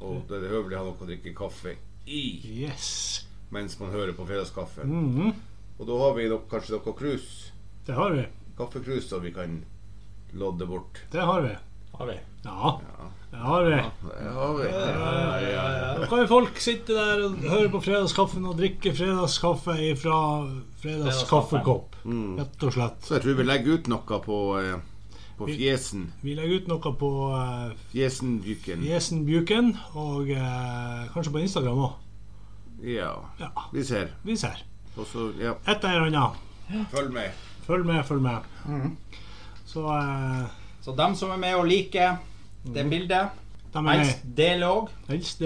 Og 0.05 0.25
det 0.29 0.41
er 0.43 0.51
høvelig 0.51 0.75
å 0.75 0.81
ha 0.81 0.85
noe 0.89 0.99
å 1.01 1.07
drikke 1.07 1.31
kaffe 1.33 1.71
i 2.05 2.19
Yes. 2.43 3.25
mens 3.49 3.79
man 3.79 3.89
hører 3.93 4.13
på 4.13 4.25
fredagskaffen. 4.27 4.85
Mhm. 4.91 5.31
Og 5.79 5.87
da 5.87 5.97
har 5.97 6.13
vi 6.17 6.27
nok, 6.29 6.49
kanskje 6.51 6.75
noe 6.75 6.93
krus. 6.99 7.51
Det 7.87 7.95
har 7.95 8.11
vi. 8.13 8.25
Kaffekrus 8.57 9.07
som 9.09 9.21
vi 9.23 9.31
kan 9.31 9.63
lodde 10.33 10.67
bort. 10.67 11.01
Det 11.11 11.21
har 11.21 11.41
vi. 11.41 11.55
Har 11.97 12.07
vi. 12.07 12.19
Ja, 12.43 12.79
det 13.35 13.41
har 13.43 13.63
vi. 13.63 13.75
Det 14.19 14.29
har 14.33 14.53
vi. 14.57 14.67
Ja, 14.69 15.41
ja, 15.41 15.63
ja. 15.77 15.87
Nå 15.99 16.07
kan 16.07 16.21
jo 16.21 16.27
folk 16.29 16.59
sitte 16.63 16.95
der 16.95 17.23
og 17.25 17.41
høre 17.43 17.69
på 17.73 17.81
fredagskaffen 17.83 18.45
og 18.47 18.55
drikke 18.59 18.93
fredagskaffe 18.95 19.75
fra 19.99 20.19
fredagskaffekopp. 20.83 21.97
Mm. 22.07 22.37
Rett 22.39 22.63
og 22.63 22.75
slett. 22.77 23.01
Så 23.03 23.17
jeg 23.17 23.25
tror 23.25 23.35
vi 23.41 23.45
legger 23.47 23.75
ut 23.79 23.89
noe 23.91 24.19
på, 24.23 24.37
eh, 24.61 25.17
på 25.35 25.49
fjesen. 25.49 26.05
Vi 26.23 26.35
legger 26.37 26.61
ut 26.61 26.69
noe 26.71 26.93
på 27.01 27.09
uh, 27.33 27.73
Fjesenbjuken. 27.91 28.85
Fjesenbjuken 28.85 29.73
og 29.99 30.31
uh, 30.31 31.03
kanskje 31.11 31.33
på 31.35 31.41
Instagram 31.43 31.81
òg. 31.89 31.97
Ja. 32.85 33.11
Ja, 33.41 33.51
Vi 33.73 33.83
ser. 33.83 34.13
vi 34.23 34.37
ser. 34.39 34.63
Og 34.95 35.09
så, 35.11 35.27
ja. 35.41 35.57
Et 35.67 35.83
eller 35.83 36.07
annet. 36.07 36.87
Følg 36.93 37.11
med. 37.11 37.43
Følg 37.67 37.83
med, 37.85 37.99
følg 38.07 38.23
med. 38.23 38.47
Mm. 38.69 38.95
Så 39.67 39.83
uh, 39.83 40.47
Så 40.81 40.95
dem 40.95 41.15
som 41.19 41.35
er 41.35 41.41
med 41.41 41.59
og 41.59 41.67
liker 41.67 42.15
det 42.73 42.85
bildet, 42.89 43.29
de 43.73 43.81
er 43.81 43.99
helst 43.99 44.23
del 44.37 44.63
Helst 45.07 45.39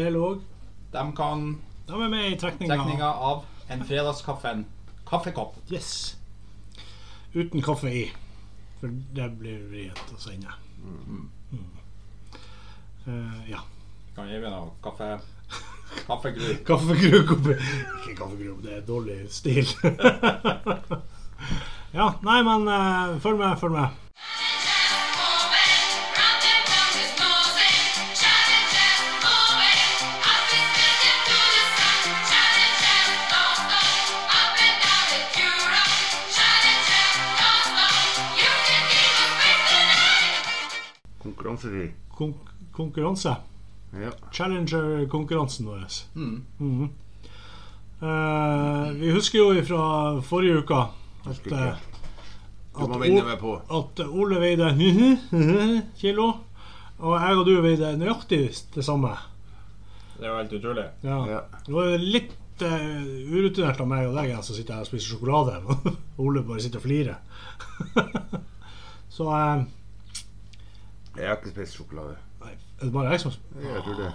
de 0.92 1.04
kan 1.16 1.60
De 1.88 1.94
er 1.94 2.10
med 2.10 2.32
i 2.32 2.36
trekninga. 2.38 2.76
trekninga 2.76 3.06
av 3.06 3.46
en 3.70 3.84
fredagskaffen 3.86 4.66
kaffekopp. 5.10 5.56
Yes. 5.72 6.18
Uten 7.34 7.62
kaffe 7.62 7.90
i. 7.90 8.12
For 8.80 8.94
det 9.14 9.28
blir 9.40 9.66
vrient 9.70 10.14
å 10.14 10.18
sende. 10.22 10.54
Mm. 10.82 11.30
Eh, 13.10 13.52
ja. 13.52 13.62
Kan 14.16 14.30
gi 14.30 14.40
meg 14.40 14.52
noe 14.54 14.72
kaffe 14.84 15.18
kaffegru. 16.08 16.56
Kaffekruk 16.70 17.32
oppi 17.38 17.56
Ikke 17.56 18.16
kaffegru, 18.18 18.58
det 18.64 18.78
er 18.78 18.86
dårlig 18.86 19.24
stil. 19.34 19.66
ja, 22.00 22.12
nei, 22.26 22.40
men 22.46 22.70
uh, 22.70 23.18
følg 23.24 23.42
med, 23.42 23.58
følg 23.62 23.78
med. 23.78 24.09
Konkurransefri. 41.50 41.92
Kon 42.16 42.34
konkurranse. 42.76 43.36
Ja. 43.92 44.12
Challenger-konkurransen 44.32 45.66
vår. 45.66 45.86
Mm. 46.16 46.44
Mhm. 46.58 46.90
Eh, 48.02 48.92
vi 48.92 49.12
husker 49.12 49.40
jo 49.40 49.64
fra 49.68 50.22
forrige 50.24 50.62
uke 50.62 50.78
at, 51.28 51.48
eh, 51.52 51.64
at, 51.68 51.80
at 53.70 54.00
Ole 54.08 54.40
veide 54.40 54.70
kilo, 56.02 56.28
og 57.00 57.18
jeg 57.20 57.38
og 57.38 57.46
du 57.46 57.58
veide 57.62 57.98
nøyaktig 58.00 58.46
det 58.76 58.86
samme. 58.86 59.12
Det 60.20 60.28
er 60.28 60.32
jo 60.32 60.38
helt 60.38 60.54
utrolig. 60.54 60.86
Ja. 61.04 61.18
Ja. 61.28 61.42
Det 61.66 61.74
var 61.76 61.98
litt 62.00 62.64
uh, 62.64 63.04
urutinert 63.32 63.80
av 63.80 63.88
meg 63.88 64.08
og 64.08 64.16
deg 64.20 64.32
som 64.44 64.56
sitter 64.56 64.76
her 64.76 64.84
og 64.84 64.90
spiser 64.92 65.16
sjokolade. 65.16 65.60
Ole 66.24 66.44
bare 66.44 66.64
sitter 66.64 66.80
og 66.80 66.88
flirer. 66.88 67.20
Så 69.16 69.28
eh, 69.36 69.62
Jeg 71.20 71.28
har 71.28 71.36
ikke 71.36 71.52
spist 71.52 71.76
sjokolade. 71.76 72.16
nei, 72.42 72.54
Er 72.80 72.86
det 72.86 72.94
bare 72.94 73.12
jeg 73.12 73.20
som 73.20 73.32
Ja, 73.60 73.74
jeg 73.76 73.84
tror 73.84 73.98
det. 74.00 74.12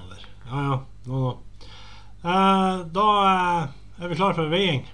Ja, 0.50 0.60
ja. 0.70 0.76
Nå, 1.06 1.20
nå. 1.20 1.32
Eh, 2.24 2.84
da 2.96 3.06
eh, 3.28 4.04
er 4.04 4.08
vi 4.08 4.14
klar 4.16 4.32
for 4.34 4.48
veiing. 4.48 4.86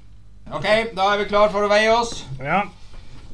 OK, 0.52 0.66
da 0.96 1.06
er 1.12 1.18
vi 1.22 1.28
klar 1.30 1.50
for 1.54 1.62
å 1.62 1.70
veie 1.70 1.92
oss. 1.94 2.24
Ja. 2.42 2.64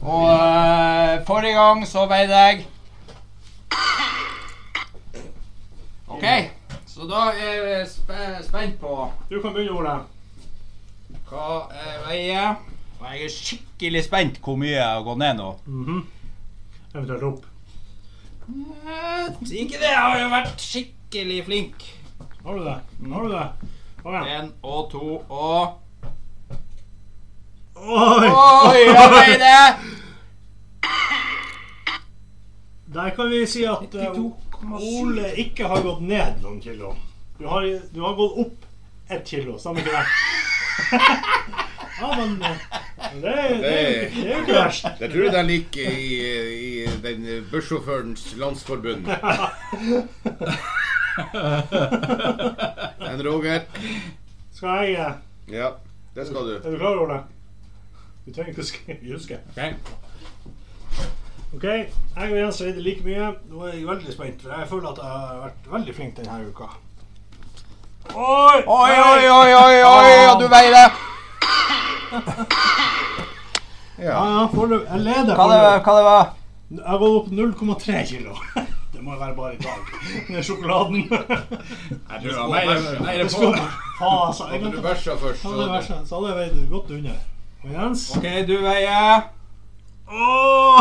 Og 0.02 0.26
eh, 0.28 1.24
forrige 1.26 1.56
gang 1.56 1.86
så 1.88 2.04
veide 2.10 2.36
jeg 2.42 2.66
OK, 6.06 6.26
så 6.86 7.06
da 7.10 7.24
er 7.34 7.64
vi 7.64 7.78
spe 7.90 8.28
spent 8.46 8.76
på 8.80 8.92
Du 9.30 9.40
kan 9.42 9.52
begynne, 9.56 9.74
Ole. 9.76 9.96
hva 11.28 11.48
jeg 11.74 11.98
veier. 12.06 12.54
Og 13.00 13.08
jeg 13.10 13.24
er 13.26 13.32
skikkelig 13.34 14.04
spent 14.06 14.38
hvor 14.44 14.56
mye 14.60 14.76
jeg 14.76 14.84
har 14.86 15.02
gått 15.04 15.18
ned 15.20 15.40
nå. 15.40 15.50
Mhm. 15.66 15.98
Eventuelt 16.94 17.22
opp. 17.32 17.44
Ikke 18.46 19.78
det, 19.80 19.88
jeg 19.90 19.98
har 19.98 20.20
jo 20.20 20.28
vært 20.30 20.62
skikkelig 20.62 21.40
flink. 21.48 21.87
Har 22.44 22.54
du 22.54 22.62
det? 22.62 22.76
Har 23.12 23.24
du 23.26 23.32
det? 23.32 23.46
Kom 24.02 24.14
igjen. 24.14 24.28
Én 24.30 24.52
og 24.62 24.90
to 24.92 25.06
og 25.28 25.82
Oi! 27.76 28.28
Oi, 28.30 28.82
jeg 28.87 29.11
veide 29.12 29.50
Der 32.94 33.11
kan 33.16 33.30
vi 33.30 33.42
si 33.50 33.64
at 33.68 33.94
uh, 33.98 34.20
Ole 34.78 35.32
ikke 35.42 35.66
har 35.68 35.82
gått 35.85 36.00
ned 36.06 36.38
noen 36.40 36.62
kilo. 36.62 36.94
Du 37.37 37.44
har, 37.50 37.66
du 37.92 38.00
har 38.00 38.14
gått 38.16 38.38
opp 38.46 39.12
ett 39.12 39.26
kilo, 39.28 39.59
stemmer 39.59 39.82
ikke 39.82 39.98
det? 39.98 40.06
ja, 42.00 42.09
men 42.16 42.38
eh, 42.42 42.85
det, 43.23 43.33
er- 43.33 43.48
det, 43.48 43.71
jo 43.73 43.90
ikke- 44.00 44.14
det 44.17 44.27
er 44.27 44.37
jo 44.37 44.40
ikke 44.42 44.54
verst. 44.58 44.87
Det 45.00 45.10
tror 45.12 45.23
jeg 45.25 45.33
de 45.35 45.42
liker 45.50 45.88
i, 45.90 46.10
i 46.56 46.87
den 47.02 47.27
bussjåførens 47.52 48.27
landsforbund. 48.37 49.06
En 53.10 53.23
Roger. 53.27 53.60
Skal 54.54 54.69
jeg 54.69 54.92
eh, 55.00 55.12
Ja, 55.54 55.69
det 56.17 56.27
skal 56.27 56.37
du. 56.48 56.54
Er 56.56 56.71
du 56.71 56.77
klar 56.79 56.96
over 56.96 57.12
det? 57.12 57.21
Du 58.27 58.33
trenger 58.35 58.50
ikke 58.52 58.62
å 58.62 58.64
huske. 59.17 59.38
Ok. 59.52 59.60
Ok, 61.56 61.62
jeg 61.64 62.33
og 62.33 62.37
Jens 62.37 62.60
veide 62.60 62.83
like 62.85 63.04
mye. 63.06 63.31
Nå 63.48 63.62
er 63.69 63.77
jeg 63.79 63.87
veldig 63.88 64.12
spent, 64.12 64.42
for 64.42 64.50
jeg 64.58 64.69
føler 64.69 64.88
at 64.90 64.98
jeg 65.00 65.10
har 65.12 65.38
vært 65.46 65.71
veldig 65.77 65.94
flink 65.96 66.17
denne 66.19 66.40
uka. 66.50 66.69
Oi! 68.12 68.58
Oi, 68.67 68.92
oi, 68.92 69.25
oi, 69.31 69.52
oi, 69.54 69.77
oi, 69.83 70.10
oi. 70.27 70.37
du 70.42 70.46
veier. 70.52 70.90
Ja, 73.99 74.25
ja, 74.31 74.47
foreløpig. 74.53 74.88
Jeg 74.90 75.01
leder 75.01 75.35
Hva 75.35 75.44
det, 75.51 75.59
foreløpig. 75.61 75.85
hva 75.85 75.92
det 75.97 76.05
var 76.05 76.25
Jeg 76.71 76.85
har 76.87 76.99
gått 76.99 77.17
opp 77.17 77.29
0,3 77.33 78.03
kilo. 78.11 78.35
Det 78.97 79.03
må 79.05 79.13
jo 79.13 79.19
være 79.21 79.35
bare 79.37 79.55
i 79.55 79.59
dag. 79.61 79.81
Med 80.33 80.42
sjokoladen. 80.44 81.03
Jeg 82.11 82.21
tror 82.23 82.31
det 82.31 82.37
var 82.37 82.49
mer, 82.49 82.67
mer 83.05 83.25
på. 83.29 83.51
Faen, 83.99 84.27
altså. 84.27 84.44
Jeg 84.53 84.61
du 84.73 84.81
bæsja 84.83 85.17
først, 85.21 85.40
Så 85.42 85.49
hadde 85.49 85.63
jeg 85.63 85.71
vært 85.73 86.09
så 86.09 86.15
hadde 86.21 86.29
jeg 86.29 86.37
veid 86.55 86.71
godt 86.71 86.90
under. 86.97 87.17
Og 87.65 87.73
Jens 87.75 88.17
OK, 88.17 88.27
du 88.49 88.57
veier 88.63 89.21
oh! 90.09 90.81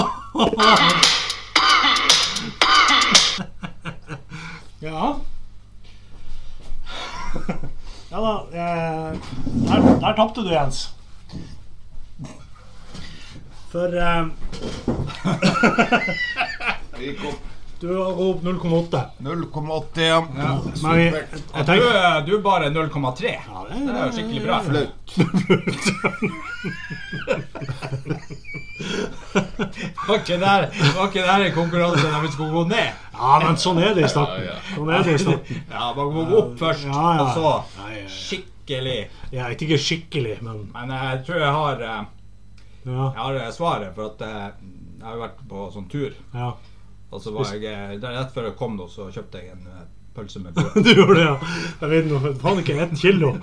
Ja. 4.81 5.13
Ja 8.11 8.21
da. 8.21 8.33
Eh, 8.51 9.15
der 9.67 9.99
der 9.99 10.15
tapte 10.15 10.41
du, 10.41 10.49
Jens. 10.53 10.94
For 13.75 13.91
eh, 13.99 14.23
opp 17.27 17.41
du 17.79 17.97
har 17.97 18.13
gått 18.15 18.43
0,8. 18.43 19.01
0,8, 19.19 20.01
ja. 20.01 20.25
Men 20.83 20.95
vi, 20.95 21.03
jeg 21.03 21.13
Du, 21.31 21.37
tenker 21.67 22.21
du 22.25 22.35
er 22.37 22.41
bare 22.41 22.69
0,3. 22.71 23.31
ja, 23.35 23.65
Det 23.69 23.75
er 23.91 24.05
jo 24.05 24.11
skikkelig 24.15 24.43
bra. 24.45 24.59
Flaut. 24.63 24.91
Var 30.07 30.15
ikke 30.21 30.37
der, 30.39 30.65
var 30.95 31.05
ikke 31.09 31.23
der 31.27 31.39
en 31.45 31.53
konkurranse 31.55 32.05
der 32.07 32.21
vi 32.23 32.27
skulle 32.31 32.51
gå 32.55 32.63
ned? 32.69 32.89
Ja, 33.15 33.39
men 33.43 33.57
sånn 33.59 33.77
er 33.83 33.93
det 33.97 34.03
i 34.07 34.09
starten. 34.11 34.43
Sånn 34.71 34.89
er 34.95 34.99
det 35.07 35.13
i 35.17 35.19
starten. 35.23 35.55
Ja, 35.71 35.85
man 35.97 36.07
må 36.15 36.21
gå 36.29 36.35
opp 36.41 36.53
først, 36.59 36.83
Ja, 36.87 37.05
ja. 37.19 37.23
og 37.23 37.27
så 37.35 37.47
skikkelig. 38.15 38.99
Jeg 39.35 39.43
vet 39.51 39.61
ikke 39.67 39.79
skikkelig, 39.81 40.35
men 40.45 40.57
Men 40.73 40.87
jeg 40.95 41.15
tror 41.27 41.39
jeg 41.43 41.53
har, 41.59 41.75
eh, 41.81 42.01
ja. 42.85 43.09
jeg 43.11 43.21
har 43.21 43.41
eh, 43.41 43.51
svaret, 43.55 43.91
for 43.97 44.13
at 44.13 44.23
eh, 44.25 44.47
jeg 44.99 45.05
har 45.09 45.19
vært 45.21 45.43
på 45.49 45.67
sånn 45.75 45.91
tur. 45.91 46.15
ja. 46.33 46.53
Og 47.13 47.21
så 47.21 47.31
var 47.31 47.51
jeg, 47.53 47.63
eh, 47.69 47.99
der 48.01 48.15
Rett 48.17 48.33
før 48.33 48.49
jeg 48.49 48.57
kom, 48.59 48.73
nå, 48.75 48.89
så 48.91 49.05
kjøpte 49.13 49.39
jeg 49.39 49.53
en 49.53 49.67
pølse 50.15 50.41
med 50.41 50.53
brød. 50.57 50.83
Du 50.83 50.89
gjorde 50.89 51.15
det, 51.19 51.25
ja. 51.27 51.35
Jeg 51.81 51.91
vet 51.93 52.09
nå 52.11 52.19
faen 52.41 52.61
ikke 52.63 52.79
ett 52.83 52.95
kilo. 52.99 53.29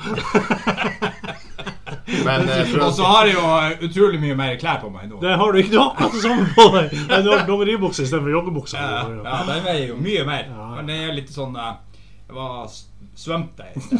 Men 2.26 2.48
eh, 2.48 2.74
Og 2.86 2.92
så 2.96 3.06
har 3.06 3.30
jeg 3.30 3.36
jo 3.38 3.88
utrolig 3.88 4.20
mye 4.20 4.36
mer 4.36 4.56
klær 4.60 4.80
på 4.82 4.90
meg 4.92 5.08
nå. 5.08 5.20
Det 5.22 5.36
har 5.38 5.52
du 5.52 5.60
ikke. 5.62 5.72
Du 5.72 5.78
har 5.80 5.92
akkurat 5.92 6.16
det 6.16 6.22
samme 6.26 6.46
på 6.56 6.66
deg. 6.76 6.96
Du 7.24 7.30
har 7.30 7.46
dongeribukse 7.48 8.04
istedenfor 8.04 8.34
joggebukse. 8.34 8.76
Ja, 8.76 9.02
ja, 9.22 9.38
den 9.48 9.64
veier 9.66 9.86
jo 9.92 9.98
mye 10.00 10.26
mer. 10.28 10.48
Ja. 10.50 10.68
Men 10.76 10.90
det 10.90 10.98
er 11.06 11.14
litt 11.16 11.32
sånn 11.32 11.56
Jeg 11.56 12.36
var 12.36 12.66
svømte 13.14 13.64
i 13.76 13.80
sted. 13.80 13.98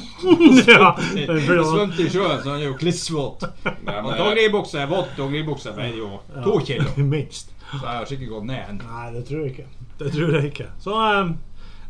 ja. 0.73 0.93
Svømte 0.99 2.03
i 2.03 2.11
sjøen, 2.11 2.43
så 2.43 2.51
han 2.51 2.61
er 2.61 2.67
jo 2.67 2.77
klissvåt. 2.81 3.45
Dongeribukse 3.65 4.81
er 4.83 4.91
våt 4.91 5.15
dongeribukse 5.19 5.75
veier 5.77 5.99
jo 6.01 6.11
to 6.45 6.59
kilo. 6.67 6.89
Minst. 7.13 7.53
Så 7.73 7.81
jeg 7.81 7.89
har 7.89 8.09
sikkert 8.09 8.35
gått 8.35 8.49
ned 8.51 8.69
en. 8.69 8.83
Nei, 8.85 9.07
det 9.15 9.25
tror 9.29 9.45
jeg 9.45 9.55
ikke. 9.55 9.69
Det 10.03 10.13
tror 10.17 10.37
jeg 10.37 10.51
ikke. 10.51 10.69
Så 10.83 10.97
um, 10.99 11.33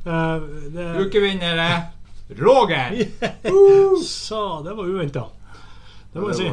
uh, 0.07 0.47
det, 0.75 0.87
Ukevinner 1.03 1.63
er 1.63 1.81
Roger! 2.39 2.95
Så 4.07 4.63
det 4.65 4.77
var 4.79 4.85
uventa. 4.85 5.27
Det 6.13 6.21
må 6.23 6.31
jeg 6.31 6.37
si. 6.37 6.45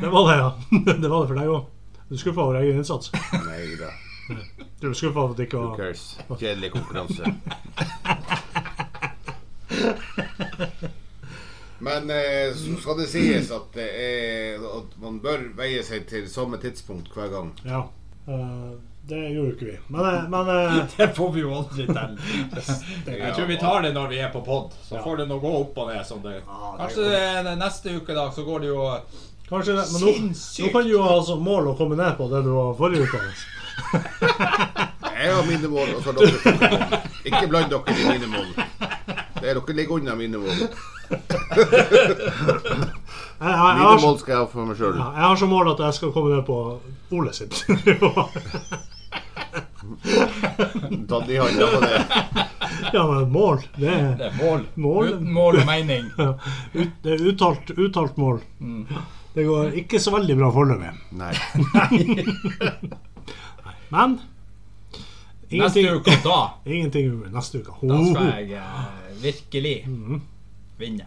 det 0.00 0.10
var- 0.12 0.28
Det 0.28 0.36
ja. 0.38 0.52
Det 0.94 1.08
var 1.10 1.20
det 1.20 1.28
for 1.28 1.34
deg 1.34 1.48
òg. 1.48 1.64
Du 2.08 2.14
er 2.14 2.20
skuffa 2.20 2.40
over 2.40 2.60
egen 2.60 2.78
innsats. 2.80 3.10
Nei 3.32 3.76
da. 3.80 3.90
Du 4.80 4.90
er 4.90 4.94
skuffa 4.94 5.20
over 5.20 5.34
at 5.34 5.40
det 5.40 5.48
ikke 5.48 5.64
var? 5.64 6.38
Kjedelig 6.38 6.70
konkurranse. 6.72 7.34
Men 11.78 12.10
eh, 12.10 12.54
så 12.56 12.74
skal 12.80 12.98
det 12.98 13.06
sies 13.12 13.50
at, 13.54 13.68
det 13.74 13.86
er, 14.02 14.62
at 14.80 14.96
man 14.98 15.20
bør 15.22 15.44
veie 15.58 15.82
seg 15.86 16.08
til 16.10 16.24
samme 16.30 16.58
tidspunkt 16.62 17.12
hver 17.14 17.28
gang. 17.30 17.52
Ja. 17.64 17.84
Eh, 18.26 18.72
det 19.08 19.20
gjorde 19.32 19.52
ikke 19.54 19.68
vi. 19.68 19.76
Men, 19.94 20.08
eh, 20.08 20.24
men 20.32 20.50
eh, 20.52 20.80
Det 20.96 21.06
får 21.16 21.30
vi 21.36 21.44
jo 21.44 21.52
aldri 21.60 21.86
til. 21.86 22.18
Jeg 23.22 23.30
tror 23.36 23.46
vi 23.48 23.60
tar 23.62 23.86
det 23.86 23.92
når 23.94 24.10
vi 24.10 24.18
er 24.26 24.32
på 24.34 24.42
pod. 24.44 24.74
Så 24.82 24.98
Ja. 24.98 25.04
får 25.06 25.22
det 25.22 25.28
nå 25.30 25.38
gå 25.44 25.52
opp 25.60 25.78
og 25.84 25.92
ned 25.92 26.02
som 26.06 26.20
det 26.26 26.40
Kanskje 26.48 27.54
neste 27.62 27.94
uke 28.00 28.16
da, 28.18 28.26
så 28.34 28.42
går 28.44 28.66
det 28.66 28.72
jo 28.72 28.82
kanskje 29.48 29.78
det. 29.78 29.86
Men 29.94 30.02
nå, 30.02 30.16
nå 30.34 30.72
kan 30.74 30.82
du 30.84 30.90
jo 30.96 31.06
ha 31.06 31.14
som 31.24 31.40
mål 31.46 31.70
å 31.70 31.76
komme 31.78 31.96
ned 31.96 32.18
på 32.18 32.26
det 32.34 32.42
du 32.44 32.50
var 32.58 32.74
forrige 32.76 33.06
uke. 33.06 33.22
Jeg 35.18 35.32
har 35.34 35.46
mine 35.48 35.68
mål, 35.70 35.94
og 35.96 36.02
så 36.04 36.12
har 36.12 36.18
dere 36.18 36.42
sine 36.42 36.68
mål. 36.74 37.06
Ikke 37.26 37.46
bland 37.50 37.72
dere 37.72 37.94
i 37.94 38.04
mine 38.06 38.28
mål. 38.34 38.52
Det 39.40 39.48
er 39.50 39.54
dere 39.58 39.74
ligger 39.76 39.94
unna 40.00 40.14
mine 40.18 40.38
mål. 40.42 40.68
Mine 43.38 43.98
mål 44.02 44.16
skal 44.20 44.32
jeg 44.34 44.40
ha 44.40 44.46
for 44.50 44.66
meg 44.68 44.76
sjøl. 44.80 44.96
ja, 44.98 45.08
jeg 45.14 45.24
har 45.28 45.36
som 45.40 45.52
mål 45.52 45.70
at 45.72 45.82
jeg 45.86 45.96
skal 45.98 46.12
komme 46.14 46.34
ned 46.34 46.44
på 46.48 46.56
Ole 47.16 47.32
sitt. 47.36 47.54
Ta 51.08 51.20
de 51.26 51.38
hånda 51.38 51.66
på 51.72 51.80
det. 51.84 52.00
ja, 52.92 53.04
men 53.12 53.30
mål, 53.32 53.62
det 53.76 53.88
er, 53.92 54.10
Det 54.18 54.26
er 54.28 54.34
mål. 54.42 54.64
Mål. 54.76 55.12
Mål 55.20 55.60
og 55.62 55.66
mening. 55.68 56.10
ja, 56.18 56.32
ut, 56.74 56.90
det 57.04 57.14
er 57.14 57.24
uttalt, 57.30 57.70
uttalt 57.78 58.16
mål. 58.20 58.40
Det 59.34 59.44
går 59.46 59.72
ikke 59.80 60.00
så 60.02 60.10
veldig 60.16 60.36
bra 60.40 60.50
foreløpig. 60.52 60.92
Nei. 61.20 61.32
Men 63.94 64.18
Neste 65.48 65.80
ingenting, 65.80 65.86
uke 65.96 66.14
da, 66.26 66.38
ingenting 66.68 67.06
neste 67.32 67.62
uke. 67.62 67.72
da 67.88 67.96
skal 68.04 68.26
jeg 68.34 68.58
eh, 68.58 69.07
virkelig 69.22 69.76
vinne. 70.78 71.06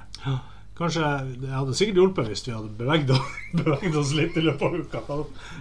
Kanskje 0.78 1.04
Det 1.42 1.50
hadde 1.52 1.76
sikkert 1.78 2.00
hjulpet 2.00 2.28
hvis 2.32 2.44
vi 2.48 2.54
hadde 2.56 2.72
beveget 2.78 3.12
oss, 3.16 3.36
beveget 3.60 3.96
oss 4.02 4.14
litt 4.18 4.38
i 4.38 4.44
løpet 4.46 4.68
av 4.68 4.76
uka. 4.80 5.18